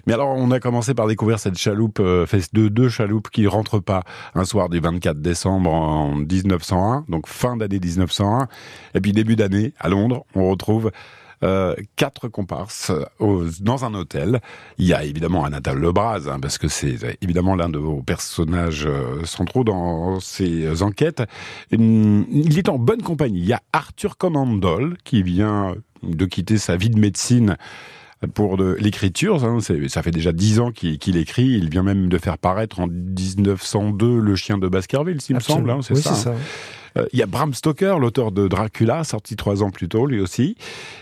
Mais 0.07 0.13
alors, 0.13 0.35
on 0.37 0.51
a 0.51 0.61
commencé 0.61 0.93
par 0.93 1.07
découvrir 1.07 1.39
cette 1.39 1.57
chaloupe, 1.57 1.99
euh, 2.01 2.27
de 2.53 2.69
deux 2.69 2.91
chaloupes 2.91 3.31
qui 3.31 3.47
rentrent 3.47 3.81
pas 3.81 4.03
un 4.35 4.45
soir 4.45 4.69
du 4.69 4.81
24 4.81 5.19
décembre 5.19 5.73
en 5.73 6.15
1901, 6.15 7.07
donc 7.09 7.27
fin 7.27 7.57
d'année 7.57 7.81
1901. 7.81 8.49
Et 8.95 9.01
puis 9.01 9.13
début 9.13 9.37
d'année, 9.37 9.73
à 9.81 9.89
Londres, 9.89 10.27
on 10.35 10.51
retrouve 10.51 10.91
euh, 11.43 11.75
quatre 11.97 12.29
comparses 12.29 12.93
au, 13.19 13.45
dans 13.61 13.85
un 13.85 13.95
hôtel. 13.95 14.41
Il 14.79 14.87
y 14.87 14.95
a 14.95 15.05
évidemment 15.05 15.45
Anatole 15.45 15.81
Lebras, 15.81 16.29
hein, 16.29 16.39
parce 16.41 16.59
que 16.59 16.69
c'est 16.69 16.97
évidemment 17.21 17.55
l'un 17.55 17.69
de 17.69 17.79
vos 17.79 18.03
personnages 18.03 18.87
euh, 18.87 19.25
centraux 19.25 19.65
dans 19.65 20.21
ces 20.21 20.83
enquêtes. 20.83 21.23
Il 21.71 22.59
est 22.59 22.69
en 22.69 22.79
bonne 22.79 23.03
compagnie. 23.03 23.41
Il 23.41 23.47
y 23.47 23.53
a 23.53 23.63
Arthur 23.73 24.17
Conan 24.17 24.47
Doyle, 24.47 24.97
qui 25.05 25.23
vient 25.23 25.75
de 26.03 26.25
quitter 26.27 26.59
sa 26.59 26.77
vie 26.77 26.91
de 26.91 26.99
médecine 26.99 27.57
pour 28.35 28.57
de 28.57 28.77
l'écriture. 28.79 29.45
Hein, 29.45 29.59
ça 29.61 30.03
fait 30.03 30.11
déjà 30.11 30.33
dix 30.33 30.61
ans 30.61 30.71
qu'il 30.71 30.99
qu 30.99 31.11
écrit. 31.17 31.47
Il 31.47 31.71
vient 31.71 31.83
même 31.83 32.09
de 32.09 32.19
faire 32.19 32.39
paraître 32.39 32.81
en 32.81 32.87
1902 32.87 34.21
Le 34.21 34.37
chien 34.37 34.59
de 34.59 34.69
Baskerville, 34.69 35.21
s'il 35.21 35.37
me 35.37 35.41
semble. 35.41 35.71
Hein, 35.71 35.81
c'est 35.83 35.95
oui, 35.95 36.03
ça. 36.03 36.35
Euh, 36.97 37.07
il 37.13 37.19
y 37.19 37.23
a 37.23 37.27
Bram 37.27 37.55
Stoker, 37.55 37.99
l'auteur 37.99 38.33
de 38.33 38.49
Dracula, 38.49 39.05
sorti 39.05 39.37
trois 39.37 39.63
ans 39.63 39.71
plus 39.71 39.89
tôt, 39.89 40.07
lui 40.07 40.21
aussi. 40.21 40.57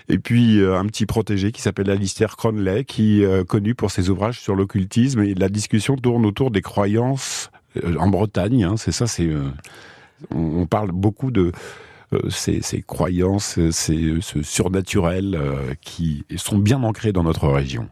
Et 0.08 0.18
puis 0.18 0.60
euh, 0.60 0.78
un 0.78 0.86
petit 0.86 1.06
protégé 1.06 1.52
qui 1.52 1.62
s'appelle 1.62 1.90
Alistair 1.90 2.36
Cronley, 2.36 2.84
qui 2.84 3.22
est 3.22 3.26
euh, 3.26 3.44
connu 3.44 3.74
pour 3.74 3.90
ses 3.90 4.10
ouvrages 4.10 4.40
sur 4.40 4.54
l'occultisme. 4.54 5.22
Et 5.22 5.34
la 5.34 5.48
discussion 5.48 5.96
tourne 5.96 6.24
autour 6.26 6.50
des 6.50 6.62
croyances 6.62 7.50
en 7.98 8.08
Bretagne. 8.08 8.64
Hein, 8.64 8.74
c'est 8.76 8.92
ça, 8.92 9.06
c'est 9.06 9.28
on, 10.34 10.66
parle 10.66 10.90
beaucoup 10.90 11.30
de 11.30 11.52
ces, 12.28 12.62
ces, 12.62 12.82
croyances, 12.82 13.60
ces, 13.70 14.16
ce 14.20 14.42
surnaturel 14.42 15.38
qui 15.80 16.24
sont 16.36 16.58
bien 16.58 16.82
ancrés 16.82 17.12
dans 17.12 17.22
notre 17.22 17.48
région. 17.48 17.88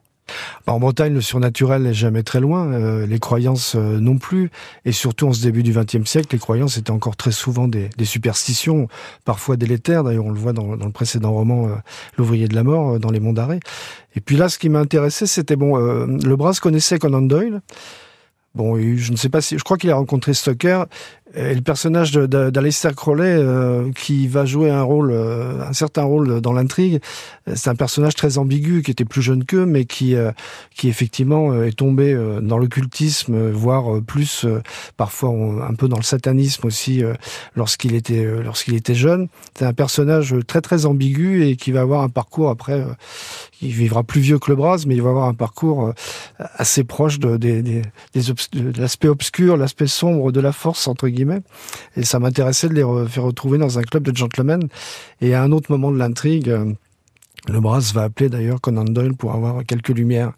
En 0.69 0.79
Bretagne, 0.79 1.15
le 1.15 1.23
surnaturel 1.23 1.83
n'est 1.83 1.95
jamais 1.95 2.23
très 2.23 2.41
loin, 2.41 2.67
euh, 2.67 3.07
les 3.07 3.19
croyances 3.19 3.75
euh, 3.75 3.99
non 3.99 4.19
plus, 4.19 4.51
et 4.85 4.93
surtout 4.93 5.27
en 5.27 5.33
ce 5.33 5.41
début 5.41 5.63
du 5.63 5.73
XXe 5.73 6.05
siècle, 6.05 6.29
les 6.33 6.39
croyances 6.39 6.77
étaient 6.77 6.91
encore 6.91 7.17
très 7.17 7.33
souvent 7.33 7.69
des, 7.69 7.89
des 7.97 8.05
superstitions, 8.05 8.87
parfois 9.25 9.57
délétères. 9.57 10.05
D'ailleurs, 10.05 10.27
on 10.27 10.31
le 10.31 10.39
voit 10.39 10.53
dans, 10.53 10.77
dans 10.77 10.85
le 10.85 10.93
précédent 10.93 11.33
roman, 11.33 11.69
euh, 11.69 11.75
L'ouvrier 12.19 12.49
de 12.49 12.55
la 12.55 12.65
mort, 12.65 13.01
dans 13.01 13.11
les 13.11 13.21
monts 13.21 13.33
d'arrêt. 13.33 13.61
Et 14.15 14.21
puis 14.21 14.37
là, 14.37 14.51
ce 14.51 14.59
qui 14.59 14.69
m'a 14.69 14.81
intéressé, 14.81 15.27
c'était 15.27 15.57
bon, 15.57 15.77
le 15.77 16.37
Bras 16.37 16.53
connaissait 16.61 16.99
Conan 16.99 17.23
Doyle. 17.23 17.61
Bon, 18.55 18.77
je 18.77 19.13
ne 19.13 19.17
sais 19.17 19.29
pas 19.29 19.41
si, 19.41 19.57
je 19.57 19.63
crois 19.63 19.77
qu'il 19.77 19.91
a 19.91 19.95
rencontré 19.95 20.35
Stoker 20.35 20.87
et 21.35 21.55
le 21.55 21.61
personnage 21.61 22.13
d'Alistair 22.13 22.95
Crowley 22.95 23.27
euh, 23.27 23.91
qui 23.93 24.29
va 24.29 24.47
jouer 24.47 24.71
un 24.71 24.83
rôle, 24.83 25.11
euh, 25.13 25.63
un 25.63 25.75
certain 25.75 26.05
rôle 26.05 26.41
dans 26.41 26.55
l'intrigue. 26.55 27.01
C'est 27.55 27.69
un 27.69 27.75
personnage 27.75 28.15
très 28.15 28.39
ambigu 28.39 28.83
qui 28.83 28.91
était 28.91 29.05
plus 29.05 29.21
jeune 29.21 29.45
qu'eux, 29.45 29.67
mais 29.67 29.85
qui, 29.85 30.15
euh, 30.15 30.33
qui 30.75 30.89
effectivement 30.89 31.63
est 31.63 31.77
tombé 31.77 32.17
dans 32.43 32.59
l'occultisme, 32.59 33.51
voire 33.51 34.01
plus 34.03 34.47
parfois 34.97 35.31
un 35.69 35.75
peu 35.75 35.89
dans 35.89 35.97
le 35.97 36.03
satanisme 36.03 36.67
aussi 36.67 37.03
lorsqu'il 37.55 37.95
était 37.95 38.25
lorsqu'il 38.43 38.75
était 38.75 38.95
jeune. 38.95 39.29
C'est 39.57 39.65
un 39.65 39.73
personnage 39.73 40.35
très 40.47 40.61
très 40.61 40.87
ambigu 40.87 41.45
et 41.47 41.57
qui 41.57 41.73
va 41.73 41.83
avoir 41.83 42.03
un 42.03 42.09
parcours 42.09 42.49
après. 42.49 42.85
il 43.61 43.73
vivra 43.73 44.03
plus 44.03 44.21
vieux 44.21 44.39
que 44.39 44.51
le 44.51 44.57
Bras, 44.57 44.79
mais 44.87 44.95
il 44.95 45.03
va 45.03 45.11
avoir 45.11 45.29
un 45.29 45.35
parcours 45.35 45.93
assez 46.39 46.85
proche 46.85 47.19
de, 47.19 47.37
des, 47.37 47.63
des 47.63 47.83
de 48.15 48.81
l'aspect 48.81 49.09
obscur, 49.09 49.57
l'aspect 49.57 49.87
sombre 49.87 50.33
de 50.33 50.41
la 50.41 50.53
force 50.53 50.89
entre 50.89 51.09
guillemets. 51.09 51.18
Et 51.97 52.05
ça 52.05 52.19
m'intéressait 52.19 52.69
de 52.69 52.75
les 52.75 52.83
re 52.83 53.09
faire 53.09 53.25
retrouver 53.25 53.59
dans 53.59 53.79
un 53.79 53.83
club 53.83 54.05
de 54.05 54.17
gentlemen. 54.17 54.69
Et 55.21 55.35
à 55.35 55.43
un 55.43 55.53
autre 55.53 55.71
moment 55.71 55.91
de 55.91 55.99
l'intrigue, 55.99 56.51
euh, 56.51 56.73
le 57.47 57.61
Bras 57.61 57.81
va 57.95 58.03
appeler 58.03 58.29
d'ailleurs 58.29 58.61
Conan 58.61 58.85
Doyle 58.85 59.15
pour 59.15 59.33
avoir 59.33 59.65
quelques 59.65 59.89
lumières. 59.89 60.33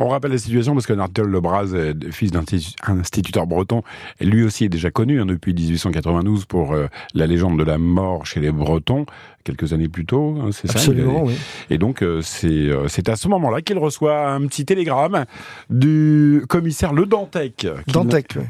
On 0.00 0.08
rappelle 0.08 0.32
la 0.32 0.38
situation 0.38 0.74
parce 0.74 0.86
que 0.86 0.92
Nartel 0.92 1.26
Lebras, 1.26 1.68
fils 2.10 2.32
d'un 2.32 2.42
instituteur 2.88 3.46
breton, 3.46 3.82
lui 4.20 4.42
aussi 4.42 4.64
est 4.64 4.68
déjà 4.68 4.90
connu 4.90 5.20
hein, 5.20 5.26
depuis 5.26 5.54
1892 5.54 6.46
pour 6.46 6.72
euh, 6.72 6.86
la 7.14 7.26
légende 7.26 7.58
de 7.58 7.64
la 7.64 7.78
mort 7.78 8.26
chez 8.26 8.40
les 8.40 8.50
Bretons, 8.50 9.06
quelques 9.44 9.72
années 9.72 9.88
plus 9.88 10.04
tôt, 10.04 10.36
hein, 10.40 10.48
c'est 10.50 10.66
ça 10.66 10.78
Absolument, 10.78 11.22
oui. 11.22 11.34
Et 11.70 11.78
donc 11.78 12.02
euh, 12.02 12.20
c'est 12.22 12.48
euh, 12.48 12.88
c'est 12.88 13.08
à 13.08 13.14
ce 13.14 13.28
moment-là 13.28 13.60
qu'il 13.62 13.78
reçoit 13.78 14.30
un 14.30 14.44
petit 14.46 14.64
télégramme 14.64 15.26
du 15.70 16.42
commissaire 16.48 16.92
Le 16.92 17.06
Dantec. 17.06 17.68
Dantec, 17.86 18.34
oui 18.36 18.42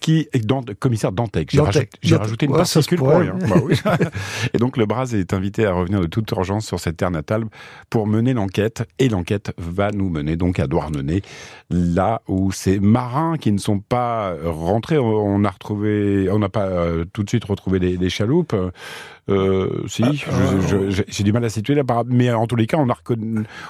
qui 0.00 0.28
est 0.32 0.44
dans, 0.44 0.62
commissaire 0.78 1.12
Dantec. 1.12 1.50
J'ai 1.52 1.60
rajouté, 1.60 1.88
rajouté, 2.16 2.46
une 2.46 2.52
ouais, 2.52 2.58
particule 2.58 2.98
pour 2.98 3.10
rien. 3.10 3.34
Bah 3.48 3.56
oui. 3.62 3.78
et 4.54 4.58
donc 4.58 4.76
le 4.78 4.86
Bras 4.86 5.12
est 5.12 5.34
invité 5.34 5.66
à 5.66 5.74
revenir 5.74 6.00
de 6.00 6.06
toute 6.06 6.30
urgence 6.30 6.66
sur 6.66 6.80
cette 6.80 6.96
terre 6.96 7.10
natale 7.10 7.44
pour 7.90 8.06
mener 8.06 8.32
l'enquête. 8.32 8.88
Et 8.98 9.10
l'enquête 9.10 9.52
va 9.58 9.90
nous 9.90 10.08
mener 10.08 10.36
donc 10.36 10.58
à 10.58 10.66
Douarnenez, 10.66 11.22
là 11.68 12.22
où 12.28 12.50
ces 12.50 12.80
marins 12.80 13.36
qui 13.36 13.52
ne 13.52 13.58
sont 13.58 13.78
pas 13.78 14.34
rentrés, 14.44 14.98
on 14.98 15.44
a 15.44 15.50
retrouvé, 15.50 16.28
on 16.30 16.38
n'a 16.38 16.48
pas 16.48 16.66
euh, 16.66 17.04
tout 17.12 17.22
de 17.22 17.28
suite 17.28 17.44
retrouvé 17.44 17.78
des, 17.78 17.98
des 17.98 18.10
chaloupes. 18.10 18.54
Euh, 19.30 19.84
si, 19.86 20.02
euh, 20.02 20.90
j'ai 21.06 21.24
du 21.24 21.32
mal 21.32 21.44
à 21.44 21.48
situer 21.48 21.74
là, 21.74 21.82
mais 22.06 22.30
en 22.32 22.46
tous 22.46 22.56
les 22.56 22.66
cas, 22.66 22.78
on 22.78 22.90
a, 22.90 22.96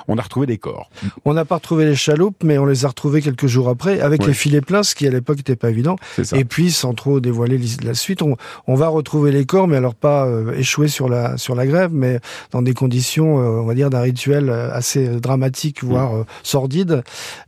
on 0.08 0.16
a 0.16 0.22
retrouvé 0.22 0.46
des 0.46 0.58
corps. 0.58 0.90
On 1.24 1.34
n'a 1.34 1.44
pas 1.44 1.56
retrouvé 1.56 1.84
les 1.84 1.96
chaloupes, 1.96 2.42
mais 2.42 2.56
on 2.56 2.64
les 2.64 2.84
a 2.84 2.88
retrouvés 2.88 3.20
quelques 3.20 3.46
jours 3.46 3.68
après, 3.68 4.00
avec 4.00 4.22
ouais. 4.22 4.28
les 4.28 4.32
filets 4.32 4.60
pleins, 4.62 4.82
ce 4.82 4.94
qui 4.94 5.06
à 5.06 5.10
l'époque 5.10 5.36
n'était 5.38 5.56
pas 5.56 5.70
évident. 5.70 5.96
Et 6.34 6.44
puis, 6.44 6.70
sans 6.70 6.94
trop 6.94 7.20
dévoiler 7.20 7.60
la 7.82 7.94
suite, 7.94 8.22
on, 8.22 8.36
on, 8.66 8.74
va 8.74 8.88
retrouver 8.88 9.32
les 9.32 9.44
corps, 9.44 9.68
mais 9.68 9.76
alors 9.76 9.94
pas 9.94 10.26
euh, 10.26 10.52
échoués 10.54 10.88
sur 10.88 11.08
la 11.08 11.36
sur 11.36 11.54
la 11.54 11.66
grève, 11.66 11.90
mais 11.92 12.20
dans 12.50 12.62
des 12.62 12.74
conditions, 12.74 13.38
euh, 13.38 13.60
on 13.60 13.64
va 13.64 13.74
dire, 13.74 13.90
d'un 13.90 14.00
rituel 14.00 14.50
assez 14.50 15.20
dramatique, 15.20 15.82
voire 15.84 16.12
mmh. 16.12 16.24
sordide, 16.42 17.02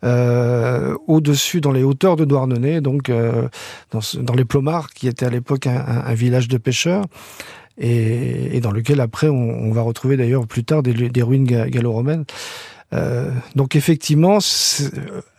euh, 0.04 0.96
au-dessus, 1.06 1.60
dans 1.60 1.72
les 1.72 1.82
hauteurs 1.82 2.16
de 2.16 2.24
Douarnenez, 2.24 2.80
donc 2.80 3.10
dans, 3.10 4.00
dans, 4.20 4.34
les 4.34 4.44
Plomards, 4.44 4.90
qui 4.90 5.08
était 5.08 5.26
à 5.26 5.30
l'époque 5.30 5.66
un, 5.66 5.76
un, 5.76 6.04
un 6.06 6.14
village 6.14 6.48
de 6.48 6.58
pêcheurs 6.58 7.04
et, 7.78 8.56
et 8.56 8.60
dans 8.60 8.72
lequel 8.72 9.00
après 9.00 9.28
on, 9.28 9.34
on 9.34 9.72
va 9.72 9.82
retrouver 9.82 10.16
d'ailleurs 10.16 10.46
plus 10.46 10.64
tard 10.64 10.82
des, 10.82 10.92
des 10.92 11.22
ruines 11.22 11.44
gallo-romaines. 11.44 12.24
Euh, 12.92 13.30
donc 13.56 13.76
effectivement, 13.76 14.38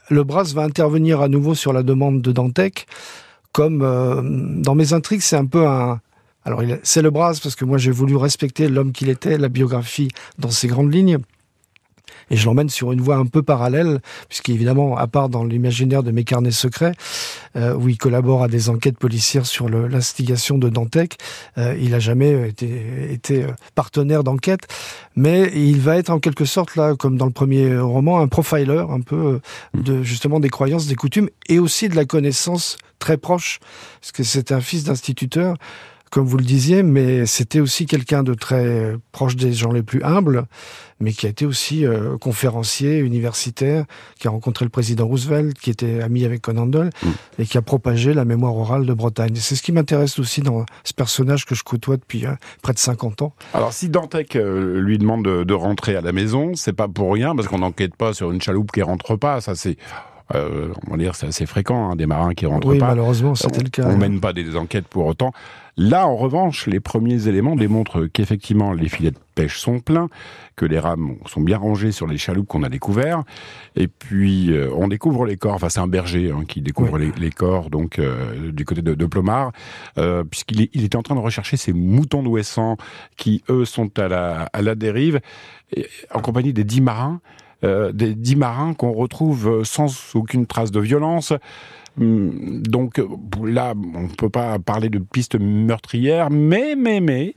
le 0.09 0.23
Bras 0.23 0.43
va 0.43 0.63
intervenir 0.63 1.21
à 1.21 1.27
nouveau 1.27 1.55
sur 1.55 1.73
la 1.73 1.83
demande 1.83 2.21
de 2.21 2.31
Dantec. 2.31 2.87
Comme 3.53 3.81
euh, 3.81 4.21
dans 4.61 4.75
mes 4.75 4.93
intrigues, 4.93 5.21
c'est 5.21 5.37
un 5.37 5.45
peu 5.45 5.65
un, 5.65 6.01
alors 6.45 6.61
c'est 6.83 7.01
le 7.01 7.09
Bras 7.09 7.33
parce 7.41 7.55
que 7.55 7.63
moi 7.65 7.77
j'ai 7.77 7.91
voulu 7.91 8.15
respecter 8.15 8.67
l'homme 8.67 8.91
qu'il 8.91 9.09
était, 9.09 9.37
la 9.37 9.49
biographie 9.49 10.09
dans 10.37 10.51
ses 10.51 10.67
grandes 10.67 10.93
lignes 10.93 11.19
et 12.29 12.37
je 12.37 12.45
l'emmène 12.45 12.69
sur 12.69 12.91
une 12.91 13.01
voie 13.01 13.15
un 13.15 13.25
peu 13.25 13.43
parallèle, 13.43 13.99
puisqu'évidemment, 14.29 14.97
à 14.97 15.07
part 15.07 15.29
dans 15.29 15.43
l'imaginaire 15.43 16.03
de 16.03 16.11
mes 16.11 16.23
carnets 16.23 16.51
secrets, 16.51 16.93
euh, 17.55 17.75
où 17.75 17.89
il 17.89 17.97
collabore 17.97 18.43
à 18.43 18.47
des 18.47 18.69
enquêtes 18.69 18.97
policières 18.97 19.45
sur 19.45 19.69
l'instigation 19.69 20.57
de 20.57 20.69
Dantec, 20.69 21.17
euh, 21.57 21.75
il 21.79 21.93
a 21.93 21.99
jamais 21.99 22.49
été, 22.49 23.11
été 23.11 23.45
partenaire 23.75 24.23
d'enquête, 24.23 24.67
mais 25.15 25.51
il 25.55 25.79
va 25.79 25.97
être 25.97 26.09
en 26.09 26.19
quelque 26.19 26.45
sorte 26.45 26.75
là, 26.75 26.95
comme 26.95 27.17
dans 27.17 27.25
le 27.25 27.31
premier 27.31 27.77
roman, 27.77 28.19
un 28.19 28.27
profiler 28.27 28.83
un 28.89 29.01
peu 29.01 29.39
de 29.73 30.03
justement 30.03 30.39
des 30.39 30.49
croyances, 30.49 30.87
des 30.87 30.95
coutumes, 30.95 31.29
et 31.49 31.59
aussi 31.59 31.89
de 31.89 31.95
la 31.95 32.05
connaissance 32.05 32.77
très 32.99 33.17
proche, 33.17 33.59
parce 33.99 34.11
que 34.11 34.23
c'est 34.23 34.51
un 34.51 34.61
fils 34.61 34.85
d'instituteur 34.85 35.57
comme 36.13 36.25
vous 36.25 36.37
le 36.37 36.43
disiez, 36.43 36.83
mais 36.83 37.25
c'était 37.25 37.59
aussi 37.59 37.87
quelqu'un 37.87 38.21
de 38.21 38.35
très 38.35 38.95
proche 39.11 39.35
des 39.35 39.51
gens 39.51 39.71
les 39.71 39.81
plus 39.81 40.03
humbles, 40.03 40.45
mais 40.99 41.11
qui 41.11 41.25
a 41.25 41.29
été 41.29 41.43
aussi 41.43 41.87
euh, 41.87 42.19
conférencier, 42.19 42.99
universitaire, 42.99 43.85
qui 44.19 44.27
a 44.27 44.29
rencontré 44.29 44.63
le 44.63 44.69
président 44.69 45.07
Roosevelt, 45.07 45.57
qui 45.57 45.71
était 45.71 46.03
ami 46.03 46.23
avec 46.23 46.43
Conan 46.43 46.67
Doyle, 46.67 46.91
mm. 47.01 47.09
et 47.39 47.45
qui 47.47 47.57
a 47.57 47.63
propagé 47.63 48.13
la 48.13 48.25
mémoire 48.25 48.55
orale 48.55 48.85
de 48.85 48.93
Bretagne. 48.93 49.33
C'est 49.37 49.55
ce 49.55 49.63
qui 49.63 49.71
m'intéresse 49.71 50.19
aussi 50.19 50.41
dans 50.41 50.67
ce 50.83 50.93
personnage 50.93 51.47
que 51.47 51.55
je 51.55 51.63
côtoie 51.63 51.97
depuis 51.97 52.27
euh, 52.27 52.35
près 52.61 52.73
de 52.73 52.79
50 52.79 53.23
ans. 53.23 53.33
Alors 53.55 53.73
si 53.73 53.89
Dantec 53.89 54.35
euh, 54.35 54.79
lui 54.79 54.99
demande 54.99 55.25
de, 55.25 55.43
de, 55.43 55.53
rentrer 55.55 55.95
à 55.95 56.01
la 56.01 56.11
maison, 56.11 56.53
c'est 56.53 56.73
pas 56.73 56.87
pour 56.87 57.11
rien, 57.11 57.35
parce 57.35 57.47
qu'on 57.47 57.57
n'enquête 57.57 57.95
pas 57.95 58.13
sur 58.13 58.31
une 58.31 58.39
chaloupe 58.39 58.71
qui 58.71 58.83
rentre 58.83 59.15
pas, 59.15 59.41
ça 59.41 59.55
c'est... 59.55 59.77
Euh, 60.33 60.73
on 60.87 60.91
va 60.91 60.97
dire 60.97 61.15
c'est 61.15 61.27
assez 61.27 61.45
fréquent, 61.45 61.91
hein, 61.91 61.95
des 61.95 62.05
marins 62.05 62.33
qui 62.33 62.45
rentrent 62.45 62.67
oui, 62.67 62.79
pas. 62.79 62.87
malheureusement, 62.87 63.35
c'était 63.35 63.61
le 63.61 63.69
cas. 63.69 63.87
On 63.87 63.97
mène 63.97 64.19
pas 64.19 64.33
des 64.33 64.55
enquêtes 64.55 64.87
pour 64.87 65.05
autant. 65.05 65.33
Là, 65.75 66.07
en 66.07 66.15
revanche, 66.15 66.67
les 66.67 66.79
premiers 66.79 67.27
éléments 67.27 67.55
démontrent 67.55 68.05
qu'effectivement, 68.05 68.73
les 68.73 68.89
filets 68.89 69.09
de 69.09 69.17
pêche 69.33 69.57
sont 69.57 69.79
pleins, 69.79 70.07
que 70.55 70.65
les 70.67 70.77
rames 70.77 71.15
sont 71.25 71.41
bien 71.41 71.57
rangées 71.57 71.91
sur 71.91 72.05
les 72.05 72.19
chaloupes 72.19 72.47
qu'on 72.47 72.61
a 72.61 72.69
découvertes, 72.69 73.27
et 73.75 73.87
puis 73.87 74.51
euh, 74.51 74.69
on 74.75 74.87
découvre 74.87 75.25
les 75.25 75.35
corps. 75.35 75.55
Enfin, 75.55 75.69
c'est 75.69 75.79
un 75.79 75.87
berger 75.87 76.31
hein, 76.31 76.43
qui 76.47 76.61
découvre 76.61 76.99
oui. 76.99 77.11
les, 77.15 77.21
les, 77.25 77.31
corps, 77.31 77.71
donc 77.71 77.97
euh, 77.97 78.51
du 78.51 78.65
côté 78.65 78.83
de, 78.83 78.93
de 78.93 79.05
Plomard, 79.07 79.51
euh, 79.97 80.23
puisqu'il 80.23 80.61
est, 80.61 80.69
il 80.73 80.83
était 80.83 80.95
en 80.95 81.01
train 81.01 81.15
de 81.15 81.19
rechercher 81.19 81.57
ces 81.57 81.73
moutons 81.73 82.21
d'Ouessant 82.21 82.77
qui, 83.17 83.43
eux, 83.49 83.65
sont 83.65 83.97
à 83.97 84.07
la, 84.07 84.49
à 84.53 84.61
la 84.61 84.75
dérive, 84.75 85.21
et, 85.75 85.87
en 86.13 86.21
compagnie 86.21 86.53
des 86.53 86.63
dix 86.63 86.81
marins. 86.81 87.19
Euh, 87.63 87.91
des 87.91 88.15
dix 88.15 88.35
marins 88.35 88.73
qu'on 88.73 88.91
retrouve 88.91 89.63
sans 89.63 90.15
aucune 90.15 90.45
trace 90.45 90.71
de 90.71 90.79
violence. 90.79 91.33
Hum, 91.99 92.63
donc 92.63 93.01
là, 93.43 93.73
on 93.95 94.03
ne 94.03 94.15
peut 94.15 94.29
pas 94.29 94.57
parler 94.59 94.89
de 94.89 94.99
piste 94.99 95.35
meurtrière, 95.39 96.29
mais, 96.31 96.75
mais, 96.75 96.99
mais, 96.99 97.33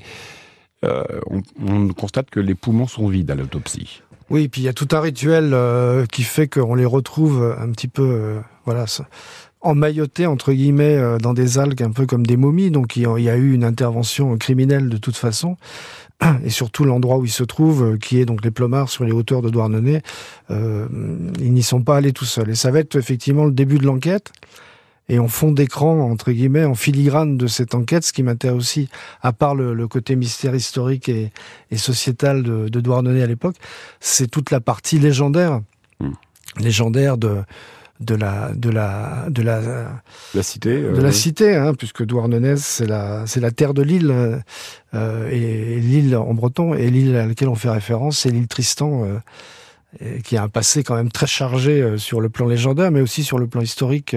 euh, 0.84 1.04
on, 1.30 1.42
on, 1.66 1.88
constate 1.88 2.30
que 2.30 2.40
les 2.40 2.54
poumons 2.54 2.86
sont 2.86 3.08
vides 3.08 3.30
à 3.30 3.34
l'autopsie. 3.34 4.02
Oui, 4.28 4.44
et 4.44 4.48
puis 4.48 4.62
il 4.62 4.64
y 4.64 4.68
a 4.68 4.72
tout 4.72 4.88
un 4.92 5.00
rituel 5.00 5.50
euh, 5.52 6.04
qui 6.06 6.22
fait 6.22 6.48
qu'on 6.48 6.74
les 6.74 6.84
retrouve 6.84 7.56
un 7.58 7.70
petit 7.70 7.88
peu, 7.88 8.02
euh, 8.02 8.40
voilà, 8.64 8.84
emmaillotés 9.66 10.26
entre 10.26 10.52
guillemets 10.52 10.96
euh, 10.96 11.18
dans 11.18 11.34
des 11.34 11.58
algues, 11.58 11.82
un 11.82 11.90
peu 11.90 12.06
comme 12.06 12.26
des 12.26 12.36
momies. 12.36 12.70
Donc 12.70 12.96
il 12.96 13.02
y 13.02 13.30
a 13.30 13.36
eu 13.36 13.52
une 13.52 13.64
intervention 13.64 14.36
criminelle 14.36 14.88
de 14.88 14.96
toute 14.96 15.16
façon. 15.16 15.56
Et 16.44 16.50
surtout 16.50 16.84
l'endroit 16.84 17.18
où 17.18 17.26
ils 17.26 17.30
se 17.30 17.44
trouvent, 17.44 17.98
qui 17.98 18.18
est 18.18 18.24
donc 18.24 18.42
les 18.42 18.50
plomards 18.50 18.88
sur 18.88 19.04
les 19.04 19.12
hauteurs 19.12 19.42
de 19.42 19.50
Douarnenez, 19.50 20.00
ils 20.48 21.52
n'y 21.52 21.62
sont 21.62 21.82
pas 21.82 21.98
allés 21.98 22.14
tout 22.14 22.24
seuls. 22.24 22.48
Et 22.48 22.54
ça 22.54 22.70
va 22.70 22.78
être 22.78 22.96
effectivement 22.96 23.44
le 23.44 23.52
début 23.52 23.76
de 23.76 23.84
l'enquête 23.84 24.32
et 25.08 25.18
en 25.18 25.28
fond 25.28 25.52
d'écran, 25.52 26.00
entre 26.10 26.32
guillemets, 26.32 26.64
en 26.64 26.74
filigrane 26.74 27.36
de 27.36 27.46
cette 27.46 27.74
enquête, 27.74 28.04
ce 28.04 28.12
qui 28.12 28.22
m'intéresse 28.22 28.56
aussi, 28.56 28.88
à 29.22 29.32
part 29.32 29.54
le, 29.54 29.86
côté 29.86 30.16
mystère 30.16 30.54
historique 30.54 31.08
et, 31.08 31.32
et 31.70 31.76
sociétal 31.76 32.42
de, 32.42 32.68
de 32.68 32.80
Douarnenez 32.80 33.22
à 33.22 33.26
l'époque, 33.26 33.56
c'est 34.00 34.28
toute 34.28 34.50
la 34.50 34.60
partie 34.60 34.98
légendaire, 34.98 35.60
hmm. 36.00 36.10
légendaire 36.58 37.18
de 37.18 37.42
de 38.00 38.14
la 38.14 38.52
de 38.54 38.70
la 38.70 39.26
de 39.28 39.42
la 39.42 39.60
la 40.34 40.42
cité 40.42 40.82
de 40.82 41.00
la 41.00 41.08
euh, 41.08 41.12
cité 41.12 41.54
hein, 41.56 41.74
puisque 41.74 42.04
Douarnenez 42.04 42.56
c'est 42.56 42.86
la 42.86 43.26
c'est 43.26 43.40
la 43.40 43.50
terre 43.50 43.74
de 43.74 43.82
l'île 43.82 44.42
euh, 44.94 45.30
et, 45.30 45.80
l'île 45.80 46.16
en 46.16 46.34
breton 46.34 46.74
et 46.74 46.90
l'île 46.90 47.16
à 47.16 47.26
laquelle 47.26 47.48
on 47.48 47.54
fait 47.54 47.70
référence 47.70 48.20
c'est 48.20 48.30
l'île 48.30 48.48
Tristan 48.48 49.04
euh, 49.04 50.18
qui 50.24 50.36
a 50.36 50.42
un 50.42 50.48
passé 50.48 50.82
quand 50.82 50.94
même 50.94 51.10
très 51.10 51.26
chargé 51.26 51.80
euh, 51.80 51.98
sur 51.98 52.20
le 52.20 52.28
plan 52.28 52.46
légendaire 52.46 52.90
mais 52.90 53.00
aussi 53.00 53.24
sur 53.24 53.38
le 53.38 53.46
plan 53.46 53.60
historique 53.60 54.14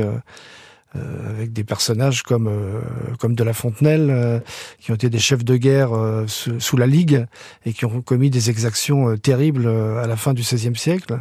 euh, 0.95 1.29
avec 1.29 1.53
des 1.53 1.63
personnages 1.63 2.23
comme 2.23 2.47
euh, 2.47 2.81
comme 3.19 3.35
de 3.35 3.43
la 3.43 3.53
Fontenelle 3.53 4.07
euh, 4.09 4.39
qui 4.79 4.89
ont 4.89 4.95
été 4.95 5.11
des 5.11 5.19
chefs 5.19 5.45
de 5.45 5.55
guerre 5.55 5.91
sous, 6.25 6.77
la 6.77 6.87
Ligue 6.87 7.27
et 7.63 7.73
qui 7.73 7.85
ont 7.85 8.01
commis 8.01 8.31
des 8.31 8.49
exactions 8.49 9.15
terribles 9.15 9.67
à 9.67 10.07
la 10.07 10.15
fin 10.15 10.33
du 10.33 10.41
XVIe 10.41 10.75
siècle. 10.75 11.19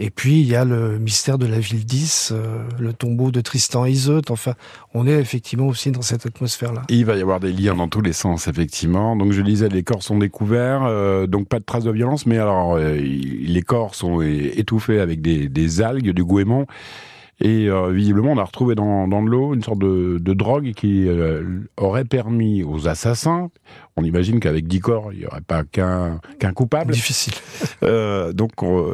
Et 0.00 0.10
puis 0.10 0.40
il 0.40 0.46
y 0.46 0.54
a 0.54 0.64
le 0.64 0.98
mystère 0.98 1.38
de 1.38 1.46
la 1.46 1.58
ville 1.58 1.84
10, 1.84 2.32
le 2.78 2.92
tombeau 2.92 3.30
de 3.30 3.40
Tristan 3.40 3.84
Iseut. 3.84 4.22
Enfin, 4.30 4.54
on 4.94 5.06
est 5.06 5.18
effectivement 5.18 5.66
aussi 5.66 5.90
dans 5.90 6.02
cette 6.02 6.24
atmosphère-là. 6.24 6.82
Il 6.88 7.04
va 7.04 7.16
y 7.16 7.20
avoir 7.20 7.40
des 7.40 7.52
liens 7.52 7.74
dans 7.74 7.88
tous 7.88 8.00
les 8.00 8.12
sens, 8.12 8.46
effectivement. 8.46 9.16
Donc 9.16 9.32
je 9.32 9.42
disais, 9.42 9.68
les 9.68 9.82
corps 9.82 10.02
sont 10.02 10.18
découverts, 10.18 11.26
donc 11.26 11.48
pas 11.48 11.58
de 11.58 11.64
traces 11.64 11.84
de 11.84 11.90
violence, 11.90 12.26
mais 12.26 12.38
alors 12.38 12.78
les 12.78 13.62
corps 13.62 13.96
sont 13.96 14.20
étouffés 14.22 15.00
avec 15.00 15.20
des, 15.20 15.48
des 15.48 15.82
algues, 15.82 16.10
du 16.10 16.24
goémon. 16.24 16.66
Et 17.40 17.68
euh, 17.68 17.90
visiblement, 17.92 18.32
on 18.32 18.38
a 18.38 18.44
retrouvé 18.44 18.74
dans, 18.74 19.06
dans 19.06 19.22
de 19.22 19.28
l'eau 19.28 19.54
une 19.54 19.62
sorte 19.62 19.78
de, 19.78 20.18
de 20.20 20.32
drogue 20.34 20.72
qui 20.72 21.06
euh, 21.06 21.60
aurait 21.76 22.04
permis 22.04 22.64
aux 22.64 22.88
assassins, 22.88 23.50
on 23.96 24.02
imagine 24.02 24.40
qu'avec 24.40 24.66
10 24.66 24.80
corps, 24.80 25.12
il 25.12 25.20
n'y 25.20 25.26
aurait 25.26 25.40
pas 25.40 25.62
qu'un 25.62 26.20
qu'un 26.40 26.52
coupable. 26.52 26.92
Difficile. 26.92 27.34
Euh, 27.84 28.32
donc 28.32 28.62
on, 28.62 28.92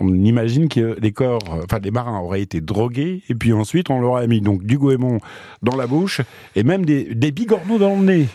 on, 0.00 0.08
imagine 0.14 0.68
que 0.68 0.96
les 1.00 1.12
corps, 1.12 1.42
enfin 1.62 1.78
les 1.80 1.92
marins 1.92 2.18
auraient 2.18 2.42
été 2.42 2.60
drogués, 2.60 3.22
et 3.28 3.34
puis 3.34 3.52
ensuite 3.52 3.88
on 3.88 4.00
leur 4.00 4.16
a 4.16 4.26
mis 4.26 4.40
donc 4.40 4.64
du 4.64 4.78
goémon 4.78 5.20
dans 5.62 5.76
la 5.76 5.86
bouche, 5.86 6.20
et 6.56 6.64
même 6.64 6.84
des, 6.84 7.14
des 7.14 7.30
bigorneaux 7.30 7.78
dans 7.78 7.96
le 7.96 8.04
nez. 8.04 8.28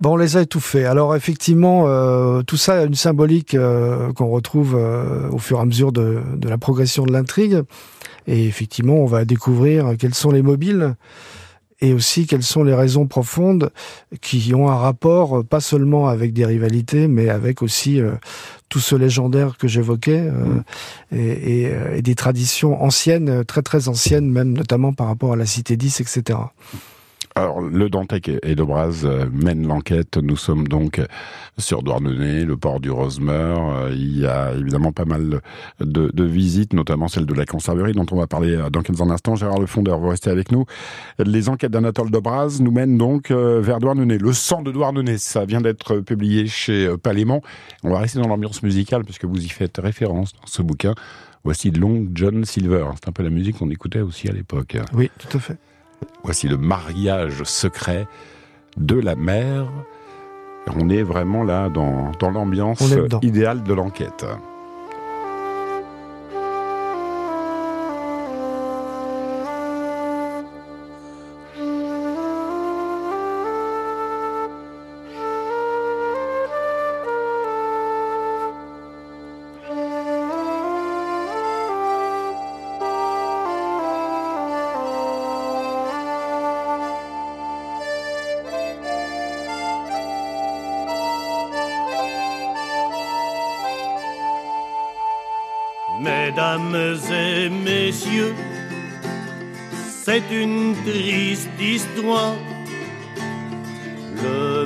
Bon, 0.00 0.12
on 0.12 0.16
les 0.16 0.36
a 0.36 0.42
étouffés. 0.42 0.84
Alors 0.84 1.14
effectivement, 1.14 1.84
euh, 1.86 2.42
tout 2.42 2.56
ça 2.56 2.80
a 2.80 2.84
une 2.84 2.94
symbolique 2.94 3.54
euh, 3.54 4.12
qu'on 4.12 4.28
retrouve 4.28 4.74
euh, 4.76 5.28
au 5.30 5.38
fur 5.38 5.58
et 5.58 5.62
à 5.62 5.64
mesure 5.64 5.92
de, 5.92 6.20
de 6.34 6.48
la 6.48 6.58
progression 6.58 7.04
de 7.04 7.12
l'intrigue. 7.12 7.62
Et 8.26 8.46
effectivement, 8.46 8.94
on 8.94 9.06
va 9.06 9.24
découvrir 9.24 9.94
quels 9.98 10.14
sont 10.14 10.30
les 10.30 10.42
mobiles 10.42 10.96
et 11.80 11.92
aussi 11.92 12.26
quelles 12.26 12.42
sont 12.42 12.64
les 12.64 12.74
raisons 12.74 13.06
profondes 13.06 13.70
qui 14.20 14.54
ont 14.54 14.68
un 14.70 14.76
rapport 14.76 15.44
pas 15.44 15.60
seulement 15.60 16.08
avec 16.08 16.32
des 16.32 16.46
rivalités, 16.46 17.08
mais 17.08 17.28
avec 17.28 17.62
aussi 17.62 18.00
euh, 18.00 18.12
tout 18.68 18.80
ce 18.80 18.94
légendaire 18.94 19.58
que 19.58 19.68
j'évoquais 19.68 20.20
euh, 20.20 20.32
mm. 20.32 20.64
et, 21.12 21.62
et, 21.62 21.72
et, 21.96 22.02
des 22.02 22.14
traditions 22.14 22.82
anciennes, 22.82 23.44
très 23.44 23.62
très 23.62 23.88
ancienmes, 23.88 24.26
même 24.26 24.52
notamment 24.52 24.92
par 24.92 25.08
rapport 25.08 25.34
à 25.34 25.36
la 25.36 25.46
cité 25.46 25.76
10, 25.76 26.00
etc. 26.00 26.38
Alors, 27.36 27.60
le 27.60 27.90
Dantec 27.90 28.30
et 28.44 28.54
Dobraz 28.54 29.02
euh, 29.02 29.26
mènent 29.32 29.66
l'enquête. 29.66 30.18
Nous 30.18 30.36
sommes 30.36 30.68
donc 30.68 31.00
sur 31.58 31.82
Douarnenez, 31.82 32.44
le 32.44 32.56
port 32.56 32.78
du 32.78 32.92
Rosemer. 32.92 33.32
Euh, 33.32 33.90
il 33.92 34.20
y 34.20 34.24
a 34.24 34.52
évidemment 34.52 34.92
pas 34.92 35.04
mal 35.04 35.40
de, 35.80 36.24
visites, 36.24 36.74
notamment 36.74 37.08
celle 37.08 37.26
de 37.26 37.34
la 37.34 37.44
conserverie 37.44 37.92
dont 37.92 38.06
on 38.12 38.16
va 38.16 38.28
parler 38.28 38.54
euh, 38.54 38.70
dans 38.70 38.82
quelques 38.82 39.00
instants. 39.00 39.34
Gérard 39.34 39.58
Le 39.58 39.66
Fondeur, 39.66 39.98
vous 39.98 40.10
restez 40.10 40.30
avec 40.30 40.52
nous. 40.52 40.64
Les 41.18 41.48
enquêtes 41.48 41.72
d'Anatole 41.72 42.12
Dobraz 42.12 42.60
nous 42.60 42.70
mènent 42.70 42.98
donc 42.98 43.32
vers 43.32 43.80
Douarnenez. 43.80 44.18
Le 44.18 44.32
sang 44.32 44.62
de 44.62 44.70
Douarnenez, 44.70 45.18
ça 45.18 45.44
vient 45.44 45.60
d'être 45.60 45.96
publié 45.96 46.46
chez 46.46 46.88
Palémon. 47.02 47.40
On 47.82 47.90
va 47.90 47.98
rester 47.98 48.20
dans 48.20 48.28
l'ambiance 48.28 48.62
musicale 48.62 49.02
puisque 49.02 49.24
vous 49.24 49.44
y 49.44 49.48
faites 49.48 49.78
référence 49.78 50.34
dans 50.34 50.46
ce 50.46 50.62
bouquin. 50.62 50.94
Voici 51.42 51.72
Long 51.72 52.06
John 52.14 52.44
Silver. 52.44 52.86
C'est 52.94 53.08
un 53.08 53.12
peu 53.12 53.24
la 53.24 53.30
musique 53.30 53.58
qu'on 53.58 53.70
écoutait 53.70 54.02
aussi 54.02 54.28
à 54.28 54.32
l'époque. 54.32 54.76
Oui, 54.92 55.10
tout 55.18 55.36
à 55.36 55.40
fait. 55.40 55.58
Voici 56.22 56.48
le 56.48 56.56
mariage 56.56 57.42
secret 57.44 58.06
de 58.76 58.98
la 58.98 59.14
mère. 59.14 59.66
On 60.74 60.88
est 60.88 61.02
vraiment 61.02 61.44
là 61.44 61.68
dans, 61.68 62.12
dans 62.18 62.30
l'ambiance 62.30 62.82
idéale 63.22 63.62
de 63.62 63.74
l'enquête. 63.74 64.24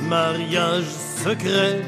Mariage 0.09 0.91
secret 1.23 1.81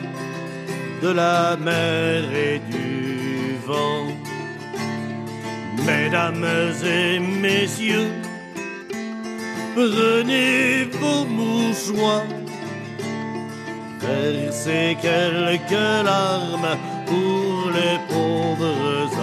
de 1.02 1.10
la 1.22 1.58
mer 1.58 2.24
et 2.50 2.60
du 2.74 3.58
vent. 3.66 4.08
Mesdames 5.86 6.46
et 6.86 7.20
messieurs, 7.20 8.12
prenez 9.76 10.86
vos 11.00 11.26
mouchoirs, 11.26 12.36
versez 14.00 14.98
quelques 15.02 15.88
larmes 16.10 16.78
pour 17.08 17.72
les 17.78 17.98
pauvres 18.12 19.18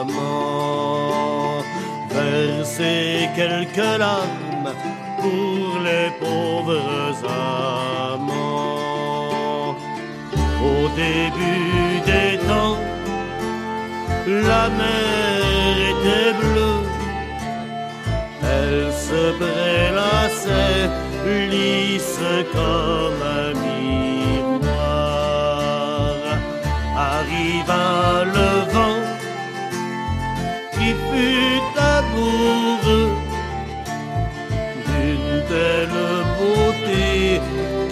amants. 0.00 1.62
Versez 2.10 3.28
quelques 3.36 3.98
larmes 3.98 4.72
pour 5.20 5.66
les 5.86 6.08
pauvres 6.18 7.18
amants. 7.28 7.95
Début 10.96 12.00
des 12.10 12.38
temps, 12.48 12.78
la 14.26 14.68
mer 14.80 15.74
était 15.92 16.32
bleue. 16.40 16.82
Elle 18.42 18.92
se 18.92 19.22
prélassait 19.38 20.88
lisse 21.50 22.20
comme 22.52 23.22
un 23.22 23.66
arriva 26.96 28.24
le 28.24 28.50
vent 28.72 29.02
qui 30.72 30.88
fut 31.06 31.78
amoureux 31.98 33.12
d'une 34.86 35.34
telle 35.48 35.98
beauté 36.38 37.40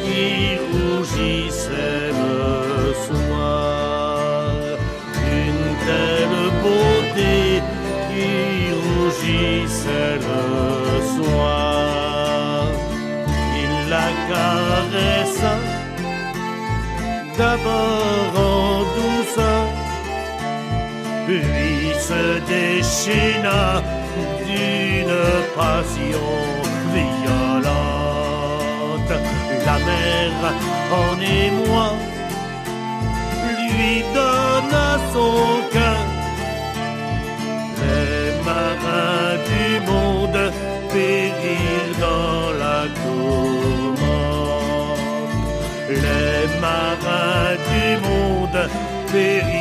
qui 0.02 0.58
rougissait 9.84 10.16
le 10.16 11.02
soir. 11.16 12.66
Il 13.56 13.72
la 13.90 14.08
caressa 14.28 15.54
d'abord 17.38 18.32
en 18.36 18.84
douceur, 18.96 19.66
lui 21.28 21.92
se 21.98 22.24
déchaîna 22.48 23.82
d'une 24.46 25.18
passion 25.56 26.28
violente. 26.92 27.92
La 29.66 29.78
mer 29.78 30.30
en 30.92 31.14
émoi 31.20 31.88
lui 33.46 34.04
donna 34.14 34.88
son 35.12 35.36
cœur. 35.72 36.06
Les 37.80 38.30
marins 38.44 38.93
monde 49.14 49.53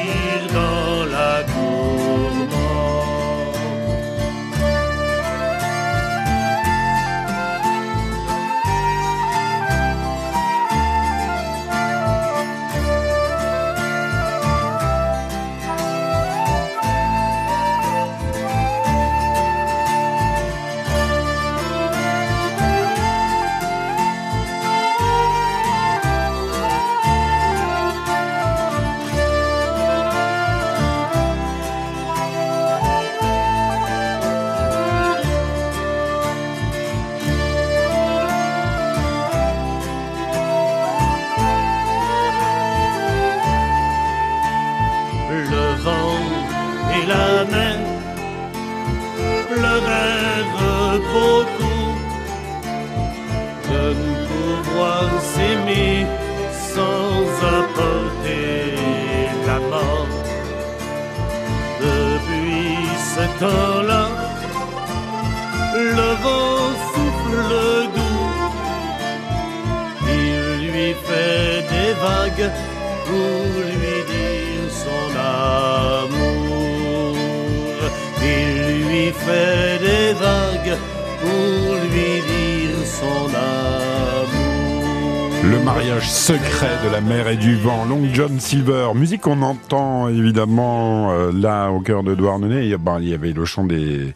vagues 72.04 72.52
pour 73.08 73.44
lui 73.70 73.98
dire 74.14 74.68
son 74.84 75.06
amour. 76.00 77.16
Il 78.22 78.56
lui 78.86 79.06
fait 79.26 79.74
des 79.88 80.10
vagues 80.26 80.78
pour 81.22 81.76
lui 81.92 82.12
dire 82.32 82.80
son 83.00 83.24
amour. 83.34 83.63
Mariage 85.76 86.12
secret 86.12 86.78
de 86.86 86.90
la 86.92 87.02
mer 87.02 87.28
et 87.28 87.36
du 87.36 87.56
vent, 87.56 87.86
Long 87.86 88.08
John 88.14 88.40
Silver, 88.40 88.90
musique 88.94 89.22
qu'on 89.22 89.42
entend 89.42 90.08
évidemment 90.08 91.12
euh, 91.12 91.32
là 91.32 91.72
au 91.72 91.80
cœur 91.80 92.04
de 92.04 92.14
Douarnenez. 92.14 92.66
Il 92.66 93.08
y, 93.10 93.14
avait 93.14 93.34
le 93.34 93.44
chant 93.44 93.64
des, 93.64 94.14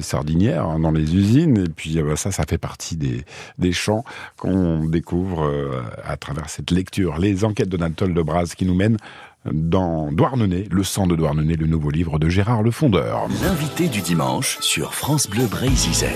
sardinières 0.00 0.66
hein, 0.66 0.80
dans 0.80 0.90
les 0.90 1.14
usines 1.14 1.58
et 1.58 1.68
puis 1.68 1.98
euh, 1.98 2.16
ça, 2.16 2.32
ça 2.32 2.44
fait 2.48 2.56
partie 2.56 2.96
des, 2.96 3.72
chants 3.72 4.02
qu'on 4.38 4.86
découvre 4.86 5.44
euh, 5.44 5.82
à 6.04 6.16
travers 6.16 6.48
cette 6.48 6.70
lecture. 6.70 7.18
Les 7.18 7.44
enquêtes 7.44 7.68
de 7.68 7.76
Nathalie 7.76 8.14
de 8.14 8.22
Braz 8.22 8.54
qui 8.56 8.64
nous 8.64 8.74
mènent 8.74 8.96
dans 9.44 10.10
Douarnenez, 10.10 10.68
le 10.70 10.84
sang 10.84 11.06
de 11.06 11.16
Douarnenez, 11.16 11.56
le 11.56 11.66
nouveau 11.66 11.90
livre 11.90 12.18
de 12.18 12.30
Gérard 12.30 12.62
Le 12.62 12.70
Fondeur. 12.70 13.28
L'invité 13.42 13.88
du 13.88 14.00
dimanche 14.00 14.56
sur 14.60 14.94
France 14.94 15.28
Bleu 15.28 15.44
Brésil. 15.44 16.08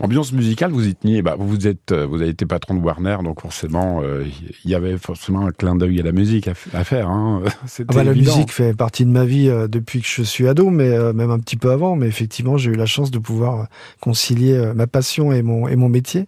Ambiance 0.00 0.32
musicale, 0.32 0.72
vous 0.72 0.86
y 0.88 0.94
teniez. 0.94 1.22
Bah, 1.22 1.36
vous 1.38 1.66
êtes, 1.66 1.92
euh, 1.92 2.06
vous 2.06 2.16
avez 2.16 2.30
été 2.30 2.46
patron 2.46 2.74
de 2.74 2.80
Warner, 2.80 3.18
donc 3.22 3.42
forcément, 3.42 4.00
euh, 4.02 4.24
il 4.64 4.70
y 4.70 4.74
avait 4.74 4.96
forcément 4.96 5.46
un 5.46 5.50
clin 5.52 5.74
d'œil 5.74 6.00
à 6.00 6.02
la 6.02 6.12
musique 6.12 6.48
à, 6.48 6.84
faire. 6.84 7.08
Hein. 7.08 7.42
Ah 7.88 7.92
bah, 7.92 8.04
la 8.04 8.14
musique 8.14 8.50
fait 8.52 8.74
partie 8.74 9.04
de 9.04 9.10
ma 9.10 9.24
vie 9.24 9.48
euh, 9.48 9.68
depuis 9.68 10.00
que 10.00 10.06
je 10.06 10.22
suis 10.22 10.48
ado, 10.48 10.70
mais 10.70 10.88
euh, 10.88 11.12
même 11.12 11.30
un 11.30 11.38
petit 11.38 11.56
peu 11.56 11.70
avant. 11.70 11.96
Mais 11.96 12.06
effectivement, 12.06 12.56
j'ai 12.56 12.70
eu 12.70 12.74
la 12.74 12.86
chance 12.86 13.10
de 13.10 13.18
pouvoir 13.18 13.60
euh, 13.60 13.64
concilier 14.00 14.54
euh, 14.54 14.74
ma 14.74 14.86
passion 14.86 15.32
et 15.32 15.42
mon 15.42 15.68
et 15.68 15.76
mon 15.76 15.88
métier. 15.88 16.26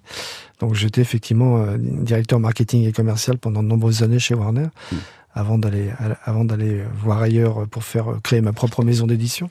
Donc 0.63 0.75
j'étais 0.75 1.01
effectivement 1.01 1.59
euh, 1.59 1.77
directeur 1.79 2.39
marketing 2.39 2.87
et 2.87 2.93
commercial 2.93 3.37
pendant 3.37 3.65
de 3.65 3.69
nombreuses 3.69 4.05
années 4.05 4.21
chez 4.21 4.35
Warner, 4.35 4.69
Mm. 4.93 4.97
avant 5.35 5.59
d'aller 5.59 5.91
avant 6.25 6.45
d'aller 6.45 6.83
voir 7.03 7.21
ailleurs 7.21 7.67
pour 7.69 7.83
faire 7.83 8.13
euh, 8.13 8.21
créer 8.23 8.41
ma 8.41 8.53
propre 8.53 8.85
maison 8.85 9.09
d'édition. 9.09 9.51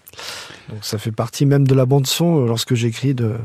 Donc 0.70 0.80
ça 0.84 0.98
fait 0.98 1.12
partie 1.12 1.46
même 1.46 1.68
de 1.68 1.76
la 1.76 1.86
bande 1.86 2.08
son 2.08 2.44
euh, 2.44 2.48
lorsque 2.48 2.76
j'écris 2.76 3.14
de 3.14 3.36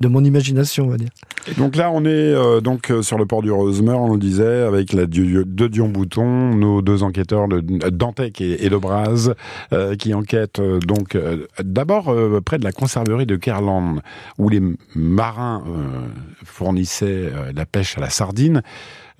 de 0.00 0.08
mon 0.08 0.24
imagination, 0.24 0.86
on 0.86 0.90
va 0.90 0.96
dire. 0.96 1.10
Donc 1.58 1.76
là, 1.76 1.90
on 1.92 2.04
est 2.04 2.08
euh, 2.08 2.60
donc 2.60 2.90
euh, 2.90 3.02
sur 3.02 3.18
le 3.18 3.26
port 3.26 3.42
du 3.42 3.50
Rosemer, 3.50 3.92
on 3.92 4.12
le 4.12 4.18
disait, 4.18 4.62
avec 4.62 4.92
la 4.92 5.06
Dieu- 5.06 5.44
de 5.44 5.66
Dion 5.68 5.88
Bouton, 5.88 6.54
nos 6.54 6.80
deux 6.82 7.02
enquêteurs, 7.02 7.48
de 7.48 7.60
Dantec 7.60 8.40
et, 8.40 8.64
et 8.64 8.68
Lebras, 8.68 9.30
euh, 9.72 9.96
qui 9.96 10.14
enquêtent 10.14 10.58
euh, 10.60 10.78
donc 10.80 11.14
euh, 11.14 11.46
d'abord 11.62 12.08
euh, 12.08 12.40
près 12.40 12.58
de 12.58 12.64
la 12.64 12.72
conserverie 12.72 13.26
de 13.26 13.36
Kerland, 13.36 14.00
où 14.38 14.48
les 14.48 14.62
marins 14.94 15.62
euh, 15.66 16.06
fournissaient 16.44 17.30
euh, 17.32 17.52
la 17.54 17.66
pêche 17.66 17.96
à 17.98 18.00
la 18.00 18.10
sardine. 18.10 18.62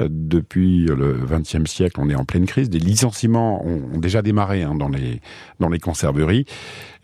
Euh, 0.00 0.08
Depuis 0.10 0.86
le 0.86 1.18
XXe 1.26 1.70
siècle, 1.70 2.00
on 2.00 2.08
est 2.08 2.14
en 2.14 2.24
pleine 2.24 2.46
crise. 2.46 2.70
Des 2.70 2.78
licenciements 2.78 3.64
ont, 3.64 3.98
déjà 3.98 4.22
démarré 4.22 4.62
hein, 4.62 4.74
dans 4.74 4.88
les 4.88 5.20
dans 5.58 5.68
les 5.68 5.78
conserveries. 5.78 6.46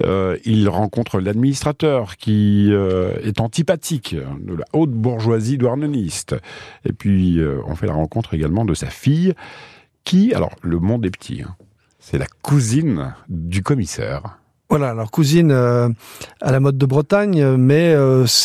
Euh, 0.05 0.37
il 0.45 0.69
rencontre 0.69 1.21
l'administrateur 1.21 2.17
qui 2.17 2.69
euh, 2.71 3.17
est 3.23 3.41
antipathique 3.41 4.15
de 4.15 4.55
la 4.55 4.65
haute 4.73 4.93
bourgeoisie 4.93 5.59
douarneniste. 5.59 6.37
Et 6.85 6.93
puis, 6.93 7.41
on 7.67 7.75
fait 7.75 7.87
la 7.87 7.95
rencontre 7.95 8.35
également 8.35 8.65
de 8.65 8.75
sa 8.75 8.89
fille, 8.89 9.35
qui, 10.05 10.33
alors, 10.35 10.55
le 10.63 10.79
monde 10.79 11.05
est 11.05 11.11
petit, 11.11 11.43
hein. 11.43 11.57
c'est 11.99 12.19
la 12.19 12.27
cousine 12.43 13.15
du 13.29 13.63
commissaire. 13.63 14.39
Voilà, 14.69 14.91
alors 14.91 15.11
cousine 15.11 15.53
à 15.53 16.53
la 16.53 16.61
mode 16.61 16.79
de 16.79 16.87
Bretagne, 16.87 17.57
mais 17.57 17.95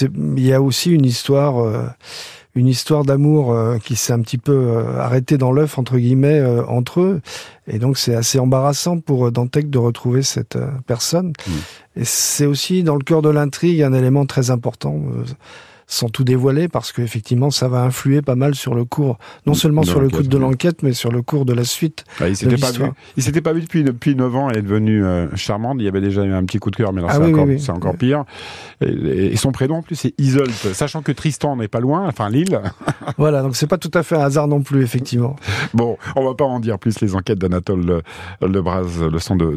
il 0.05 0.45
y 0.45 0.53
a 0.53 0.61
aussi 0.61 0.91
une 0.91 1.05
histoire, 1.05 1.95
une 2.55 2.67
histoire 2.67 3.05
d'amour 3.05 3.53
euh, 3.53 3.77
qui 3.77 3.95
s'est 3.95 4.13
un 4.13 4.19
petit 4.19 4.37
peu 4.37 4.51
euh, 4.51 4.99
arrêtée 4.99 5.37
dans 5.37 5.51
l'œuf 5.51 5.77
entre 5.77 5.97
guillemets 5.97 6.39
euh, 6.39 6.65
entre 6.65 6.99
eux, 6.99 7.21
et 7.67 7.79
donc 7.79 7.97
c'est 7.97 8.15
assez 8.15 8.39
embarrassant 8.39 8.99
pour 8.99 9.31
Dantec 9.31 9.69
de 9.69 9.77
retrouver 9.77 10.21
cette 10.21 10.57
personne. 10.85 11.29
Mm. 11.29 11.51
Et 12.01 12.05
c'est 12.05 12.45
aussi 12.45 12.83
dans 12.83 12.95
le 12.95 13.03
cœur 13.03 13.21
de 13.21 13.29
l'intrigue 13.29 13.81
un 13.81 13.93
élément 13.93 14.25
très 14.25 14.49
important. 14.49 14.99
Euh, 15.91 16.01
sans 16.01 16.09
tout 16.09 16.23
dévoiler, 16.23 16.67
parce 16.67 16.91
que 16.91 17.01
effectivement, 17.01 17.51
ça 17.51 17.67
va 17.67 17.83
influer 17.83 18.21
pas 18.21 18.35
mal 18.35 18.55
sur 18.55 18.75
le 18.75 18.85
cours, 18.85 19.17
non 19.45 19.53
De 19.53 19.57
seulement 19.57 19.83
sur 19.83 19.99
le 19.99 20.09
cours 20.09 20.23
de 20.23 20.37
l'enquête, 20.37 20.83
mais 20.83 20.93
sur 20.93 21.11
le 21.11 21.21
cours 21.21 21.45
de 21.45 21.53
la 21.53 21.63
suite. 21.63 22.05
Ah, 22.19 22.29
il 22.29 22.35
s'était 22.35 22.51
pas 22.51 22.67
vu. 22.67 22.79
l'histoire. 22.79 22.93
Il 23.17 23.23
s'était 23.23 23.41
pas 23.41 23.53
vu 23.53 23.61
depuis 23.61 23.83
depuis 23.83 24.15
9 24.15 24.35
ans. 24.35 24.49
Elle 24.49 24.57
est 24.57 24.61
devenue 24.61 25.03
euh, 25.03 25.27
charmante. 25.35 25.77
Il 25.79 25.85
y 25.85 25.87
avait 25.87 26.01
déjà 26.01 26.23
eu 26.23 26.33
un 26.33 26.43
petit 26.45 26.59
coup 26.59 26.71
de 26.71 26.75
cœur, 26.75 26.93
mais 26.93 27.01
là 27.01 27.07
Ah 27.09 27.15
c'est 27.15 27.23
oui, 27.23 27.33
encore, 27.33 27.45
oui, 27.45 27.55
oui. 27.55 27.59
c'est 27.59 27.71
encore 27.71 27.95
pire. 27.95 28.23
Et, 28.81 29.33
et 29.33 29.35
son 29.35 29.51
prénom 29.51 29.75
en 29.75 29.81
plus 29.81 29.95
c'est 29.95 30.13
Isolt, 30.17 30.51
sachant 30.73 31.01
que 31.01 31.11
Tristan 31.11 31.55
n'est 31.55 31.67
pas 31.67 31.79
loin, 31.79 32.07
enfin 32.07 32.29
Lille. 32.29 32.59
voilà, 33.17 33.41
donc 33.41 33.55
c'est 33.55 33.67
pas 33.67 33.77
tout 33.77 33.91
à 33.93 34.03
fait 34.03 34.15
un 34.15 34.21
hasard 34.21 34.47
non 34.47 34.61
plus, 34.61 34.83
effectivement. 34.83 35.35
Bon, 35.73 35.97
on 36.15 36.25
va 36.25 36.33
pas 36.35 36.45
en 36.45 36.59
dire 36.59 36.79
plus 36.79 36.99
les 37.01 37.15
enquêtes 37.15 37.39
d'Anatole 37.39 38.01
Le, 38.41 38.47
Lebras, 38.47 39.07
le 39.11 39.19
sang 39.19 39.35
de, 39.35 39.55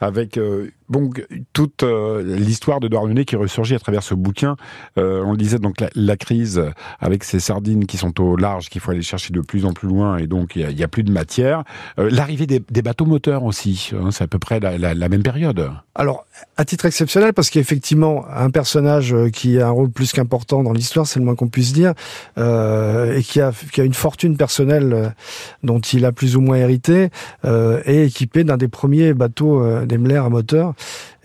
avec 0.00 0.38
euh, 0.38 0.70
bon, 0.88 1.10
toute 1.52 1.82
euh, 1.82 2.22
l'histoire 2.22 2.80
de 2.80 2.88
Douarnenez 2.88 3.24
qui 3.24 3.36
ressurgit 3.36 3.74
à 3.74 3.78
travers 3.78 4.02
ce 4.02 4.14
bouquin. 4.14 4.56
Euh, 4.98 5.13
on 5.24 5.32
le 5.32 5.36
disait 5.36 5.58
donc 5.58 5.76
la, 5.94 6.16
crise 6.16 6.62
avec 7.00 7.24
ces 7.24 7.40
sardines 7.40 7.86
qui 7.86 7.96
sont 7.96 8.18
au 8.20 8.36
large, 8.36 8.68
qu'il 8.68 8.80
faut 8.80 8.90
aller 8.90 9.02
chercher 9.02 9.32
de 9.32 9.40
plus 9.40 9.64
en 9.64 9.72
plus 9.72 9.88
loin, 9.88 10.16
et 10.18 10.26
donc 10.26 10.56
il 10.56 10.78
y 10.78 10.82
a- 10.82 10.88
plus 10.88 11.02
de 11.02 11.10
matière. 11.10 11.64
Euh, 11.98 12.08
L'arrivée 12.10 12.46
des, 12.46 12.82
bateaux 12.82 13.06
moteurs 13.06 13.42
aussi, 13.42 13.90
hein, 13.94 14.10
c'est 14.12 14.22
à 14.24 14.26
peu 14.26 14.38
près 14.38 14.60
la, 14.60 14.78
la- 14.78 15.08
même 15.08 15.22
période. 15.22 15.70
Alors, 15.96 16.24
à 16.56 16.64
titre 16.64 16.84
exceptionnel, 16.86 17.32
parce 17.32 17.50
qu'effectivement, 17.50 18.24
un 18.34 18.50
personnage 18.50 19.12
euh, 19.14 19.28
qui 19.30 19.60
a 19.60 19.66
un 19.68 19.70
rôle 19.70 19.90
plus 19.90 20.12
qu'important 20.12 20.62
dans 20.62 20.72
l'histoire, 20.72 21.06
c'est 21.06 21.18
le 21.18 21.24
moins 21.24 21.34
qu'on 21.34 21.48
puisse 21.48 21.72
dire, 21.72 21.94
euh, 22.38 23.16
et 23.16 23.22
qui 23.22 23.40
a, 23.40 23.52
une 23.78 23.94
fortune 23.94 24.36
personnelle 24.36 24.92
euh, 24.92 25.08
dont 25.62 25.80
il 25.80 26.04
a 26.04 26.12
plus 26.12 26.36
ou 26.36 26.40
moins 26.40 26.56
hérité, 26.56 27.10
euh, 27.44 27.80
est 27.84 28.06
équipé 28.06 28.44
d'un 28.44 28.56
des 28.56 28.68
premiers 28.68 29.14
bateaux 29.14 29.62
euh, 29.62 29.86
d'Emler 29.86 30.16
à 30.16 30.28
moteur. 30.28 30.74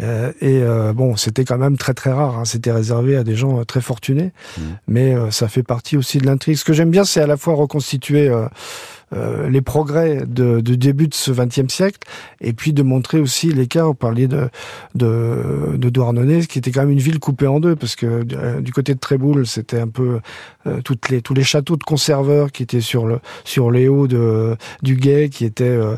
Euh, 0.01 0.31
et 0.41 0.62
euh, 0.63 0.93
bon, 0.93 1.15
c'était 1.17 1.43
quand 1.43 1.57
même 1.57 1.77
très 1.77 1.93
très 1.93 2.12
rare, 2.12 2.39
hein, 2.39 2.45
c'était 2.45 2.71
réservé 2.71 3.17
à 3.17 3.23
des 3.23 3.35
gens 3.35 3.59
euh, 3.59 3.63
très 3.65 3.81
fortunés, 3.81 4.31
Mhm. 4.57 4.63
mais 4.88 5.13
euh, 5.13 5.29
ça 5.31 5.47
fait 5.47 5.63
partie 5.63 5.97
aussi 5.97 6.17
de 6.19 6.25
l'intrigue. 6.25 6.55
Ce 6.55 6.63
que 6.63 6.73
j'aime 6.73 6.89
bien, 6.91 7.03
c'est 7.03 7.21
à 7.21 7.27
la 7.27 7.38
fois 7.38 7.53
reconstituer... 7.55 8.31
euh, 9.12 9.50
les 9.50 9.62
progrès 9.62 10.22
de, 10.28 10.62
de, 10.62 10.76
début 10.76 11.08
de 11.08 11.15
ce 11.15 11.32
XXe 11.32 11.74
siècle, 11.74 12.00
et 12.41 12.54
puis 12.54 12.74
de 12.74 12.84
montrer 12.84 13.19
aussi 13.19 13.52
l'écart. 13.52 13.89
On 13.89 13.95
parlait 13.95 14.28
de, 14.28 14.50
de, 14.93 15.76
de 15.78 15.89
Douarnenez, 15.89 16.45
qui 16.45 16.60
était 16.60 16.72
quand 16.72 16.82
même 16.82 16.91
une 16.91 17.00
ville 17.00 17.19
coupée 17.19 17.48
en 17.48 17.60
deux, 17.60 17.76
parce 17.76 17.95
que 17.95 18.24
euh, 18.34 18.62
du 18.62 18.72
côté 18.72 18.93
de 18.93 19.00
Tréboul, 19.00 19.48
c'était 19.48 19.80
un 19.80 19.88
peu 19.88 20.19
euh, 20.67 20.82
toutes 20.84 21.10
les, 21.10 21.22
tous 21.24 21.34
les 21.34 21.43
châteaux 21.43 21.76
de 21.76 21.84
conserveurs 21.84 22.52
qui 22.52 22.62
étaient 22.62 22.82
sur, 22.82 23.08
le, 23.08 23.19
sur 23.45 23.72
les 23.72 23.88
hauts 23.88 24.08
de, 24.08 24.56
du 24.84 24.95
Guet, 24.95 25.30
qui 25.30 25.43
étaient 25.43 25.63
euh, 25.63 25.95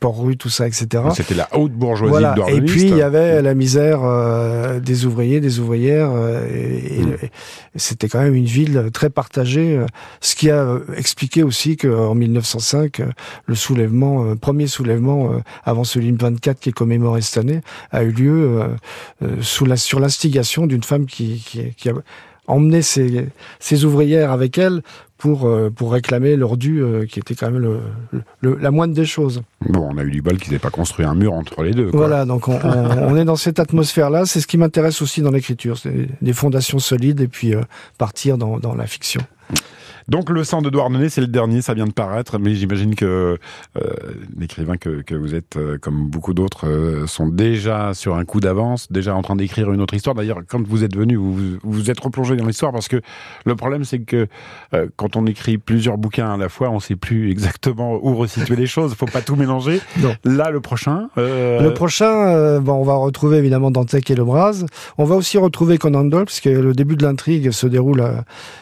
Port-Rue, 0.00 0.38
tout 0.38 0.48
ça, 0.48 0.66
etc. 0.66 1.04
C'était 1.14 1.34
la 1.34 1.48
haute 1.54 1.72
bourgeoisie 1.72 2.10
voilà. 2.10 2.34
de 2.34 2.56
Et 2.56 2.62
puis, 2.62 2.82
il 2.82 2.96
y 2.96 3.02
avait 3.02 3.42
la 3.42 3.54
misère 3.54 4.00
des 4.80 5.04
ouvriers, 5.04 5.40
des 5.40 5.58
ouvrières, 5.58 6.10
et, 6.50 7.00
mmh. 7.00 7.16
et 7.22 7.30
c'était 7.74 8.08
quand 8.08 8.20
même 8.20 8.34
une 8.34 8.46
ville 8.46 8.90
très 8.94 9.10
partagée, 9.10 9.78
ce 10.20 10.34
qui 10.34 10.50
a 10.50 10.78
expliqué 10.96 11.42
aussi 11.42 11.76
qu'en 11.76 12.14
1905, 12.54 13.02
le 13.46 13.54
soulèvement, 13.54 14.36
premier 14.36 14.66
soulèvement 14.66 15.30
avant 15.64 15.84
celui 15.84 16.12
de 16.12 16.22
24 16.22 16.60
qui 16.60 16.68
est 16.70 16.72
commémoré 16.72 17.20
cette 17.20 17.38
année, 17.38 17.60
a 17.90 18.02
eu 18.02 18.10
lieu 18.10 18.60
sous 19.40 19.64
la, 19.64 19.76
sur 19.76 20.00
l'instigation 20.00 20.66
d'une 20.66 20.82
femme 20.82 21.06
qui, 21.06 21.42
qui, 21.44 21.74
qui 21.74 21.88
a 21.88 21.94
emmené 22.46 22.82
ses, 22.82 23.26
ses, 23.58 23.84
ouvrières 23.84 24.30
avec 24.30 24.58
elle 24.58 24.82
pour, 25.18 25.50
pour 25.74 25.92
réclamer 25.92 26.36
leur 26.36 26.56
dû, 26.56 26.82
qui 27.10 27.18
était 27.18 27.34
quand 27.34 27.50
même 27.50 27.60
le, 27.60 27.80
le, 28.40 28.56
la 28.56 28.70
moindre 28.70 28.94
des 28.94 29.06
choses. 29.06 29.42
Bon, 29.68 29.88
on 29.90 29.98
a 29.98 30.04
eu 30.04 30.10
du 30.10 30.22
bol 30.22 30.36
qu'ils 30.38 30.52
n'aient 30.52 30.58
pas 30.58 30.70
construit 30.70 31.04
un 31.04 31.14
mur 31.14 31.32
entre 31.32 31.62
les 31.62 31.72
deux. 31.72 31.90
Quoi. 31.90 32.00
Voilà, 32.00 32.24
donc 32.24 32.48
on, 32.48 32.58
on, 32.62 33.12
on, 33.12 33.16
est 33.16 33.24
dans 33.24 33.36
cette 33.36 33.58
atmosphère-là. 33.58 34.26
C'est 34.26 34.40
ce 34.40 34.46
qui 34.46 34.58
m'intéresse 34.58 35.02
aussi 35.02 35.22
dans 35.22 35.30
l'écriture, 35.30 35.78
c'est 35.78 36.08
des 36.20 36.32
fondations 36.32 36.78
solides 36.78 37.20
et 37.20 37.28
puis 37.28 37.54
euh, 37.54 37.62
partir 37.98 38.38
dans, 38.38 38.58
dans 38.58 38.74
la 38.74 38.86
fiction. 38.86 39.22
Donc 40.08 40.30
le 40.30 40.44
sang 40.44 40.62
de 40.62 40.70
Douarnenez, 40.70 41.08
c'est 41.08 41.20
le 41.20 41.26
dernier, 41.26 41.62
ça 41.62 41.74
vient 41.74 41.86
de 41.86 41.92
paraître, 41.92 42.38
mais 42.38 42.54
j'imagine 42.54 42.94
que 42.94 43.38
euh, 43.76 43.92
l'écrivain 44.38 44.76
que, 44.76 45.02
que, 45.02 45.16
vous 45.16 45.34
êtes, 45.34 45.56
euh, 45.56 45.78
comme 45.80 46.08
beaucoup 46.08 46.32
d'autres, 46.32 46.68
euh, 46.68 47.06
sont 47.08 47.26
déjà 47.26 47.92
sur 47.92 48.14
un 48.14 48.24
coup 48.24 48.38
d'avance, 48.38 48.90
déjà 48.92 49.16
en 49.16 49.22
train 49.22 49.34
d'écrire 49.34 49.72
une 49.72 49.80
autre 49.80 49.94
histoire. 49.94 50.14
D'ailleurs, 50.14 50.42
quand 50.48 50.64
vous 50.64 50.84
êtes 50.84 50.94
venu, 50.94 51.16
vous 51.16 51.58
vous 51.62 51.90
êtes 51.90 51.98
replongé 51.98 52.36
dans 52.36 52.46
l'histoire 52.46 52.70
parce 52.70 52.86
que 52.86 53.00
le 53.44 53.56
problème, 53.56 53.82
c'est 53.84 53.98
que 53.98 54.28
euh, 54.74 54.86
quand 54.94 55.16
on 55.16 55.26
écrit 55.26 55.58
plusieurs 55.58 55.98
bouquins 55.98 56.34
à 56.34 56.36
la 56.36 56.48
fois, 56.48 56.70
on 56.70 56.78
sait 56.78 56.96
plus 56.96 57.30
exactement 57.30 57.98
où 58.00 58.14
resituer 58.14 58.54
les 58.54 58.66
choses. 58.66 58.92
Il 58.92 58.96
faut 58.96 59.06
pas 59.06 59.22
tout 59.22 59.36
mélanger. 59.36 59.80
Non. 59.98 60.14
Là, 60.24 60.50
le 60.50 60.60
prochain. 60.60 61.08
Le 61.16 61.70
prochain, 61.70 62.60
bon, 62.60 62.74
on 62.74 62.82
va 62.82 62.94
retrouver 62.94 63.38
évidemment 63.38 63.70
Dantec 63.70 64.10
et 64.10 64.14
Le 64.14 64.24
Braz. 64.24 64.66
On 64.98 65.04
va 65.04 65.14
aussi 65.16 65.38
retrouver 65.38 65.78
Conan 65.78 66.04
Doyle, 66.04 66.26
puisque 66.26 66.44
le 66.44 66.74
début 66.74 66.96
de 66.96 67.02
l'intrigue 67.02 67.50
se 67.50 67.66
déroule 67.66 68.04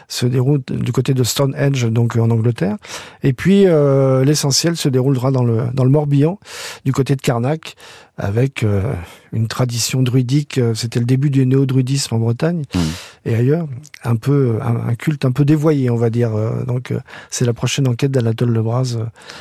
se 0.07 0.27
déroule 0.27 0.61
du 0.71 0.93
côté 0.93 1.13
de 1.13 1.25
Stonehenge, 1.35 1.91
donc 1.91 2.17
en 2.17 2.31
Angleterre. 2.31 2.77
Et 3.23 3.33
puis 3.33 3.67
euh, 3.67 4.25
l'essentiel 4.25 4.77
se 4.77 4.89
déroulera 4.89 5.33
dans 5.33 5.45
le 5.45 5.65
dans 5.75 5.85
le 5.85 5.91
Morbihan, 5.91 6.39
du 6.85 6.93
côté 6.93 7.17
de 7.17 7.21
Carnac, 7.21 7.75
avec 8.17 8.63
euh, 8.63 8.95
une 9.33 9.49
tradition 9.49 10.03
druidique. 10.03 10.61
C'était 10.75 11.01
le 11.01 11.07
début 11.07 11.31
du 11.31 11.47
néo-druidisme 11.47 12.15
en 12.15 12.19
Bretagne 12.19 12.63
mmh. 12.75 12.79
et 13.27 13.35
ailleurs, 13.35 13.67
un 14.05 14.17
peu 14.17 14.59
un, 14.63 14.89
un, 14.89 14.95
culte 14.95 15.25
un 15.25 15.33
peu 15.33 15.45
dévoyé, 15.45 15.91
on 15.91 15.97
va 15.97 16.11
dire. 16.11 16.31
Donc 16.67 16.93
c'est 17.31 17.45
la 17.45 17.53
prochaine 17.53 17.89
enquête 17.89 18.11
d'Anatole 18.11 18.51
Lebras 18.51 18.97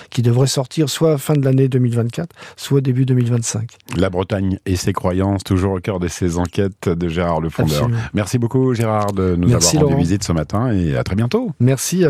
qui 0.10 0.22
devrait 0.22 0.48
sortir 0.48 0.90
soit 0.90 1.18
fin 1.18 1.36
de 1.36 1.44
l'année 1.46 1.68
2024, 1.68 2.30
soit 2.56 2.82
début 2.82 3.06
2025. 3.06 3.70
La 3.96 4.10
Bretagne 4.10 4.60
et 4.66 4.76
ses 4.76 4.94
croyances, 4.94 5.44
toujours 5.44 5.74
au 5.74 5.80
cœur 5.80 6.00
de 6.00 6.08
ces 6.08 6.38
enquêtes 6.38 6.90
de 6.90 7.08
Gérard 7.10 7.42
Le 7.42 7.50
Fondeur. 7.50 7.84
Absolument. 7.84 8.02
Merci 8.14 8.40
beaucoup 8.40 8.74
Gérard 8.74 9.14
de 9.14 9.36
nous 9.36 9.48
Merci 9.48 9.78
avoir 9.78 9.84
rendu 9.84 9.94
Laurent. 9.94 10.04
visite 10.04 10.24
ce 10.24 10.32
matin 10.32 10.72
et 10.72 10.96
à 10.96 11.04
très 11.04 11.16
bientôt. 11.16 11.52
Merci. 11.60 12.02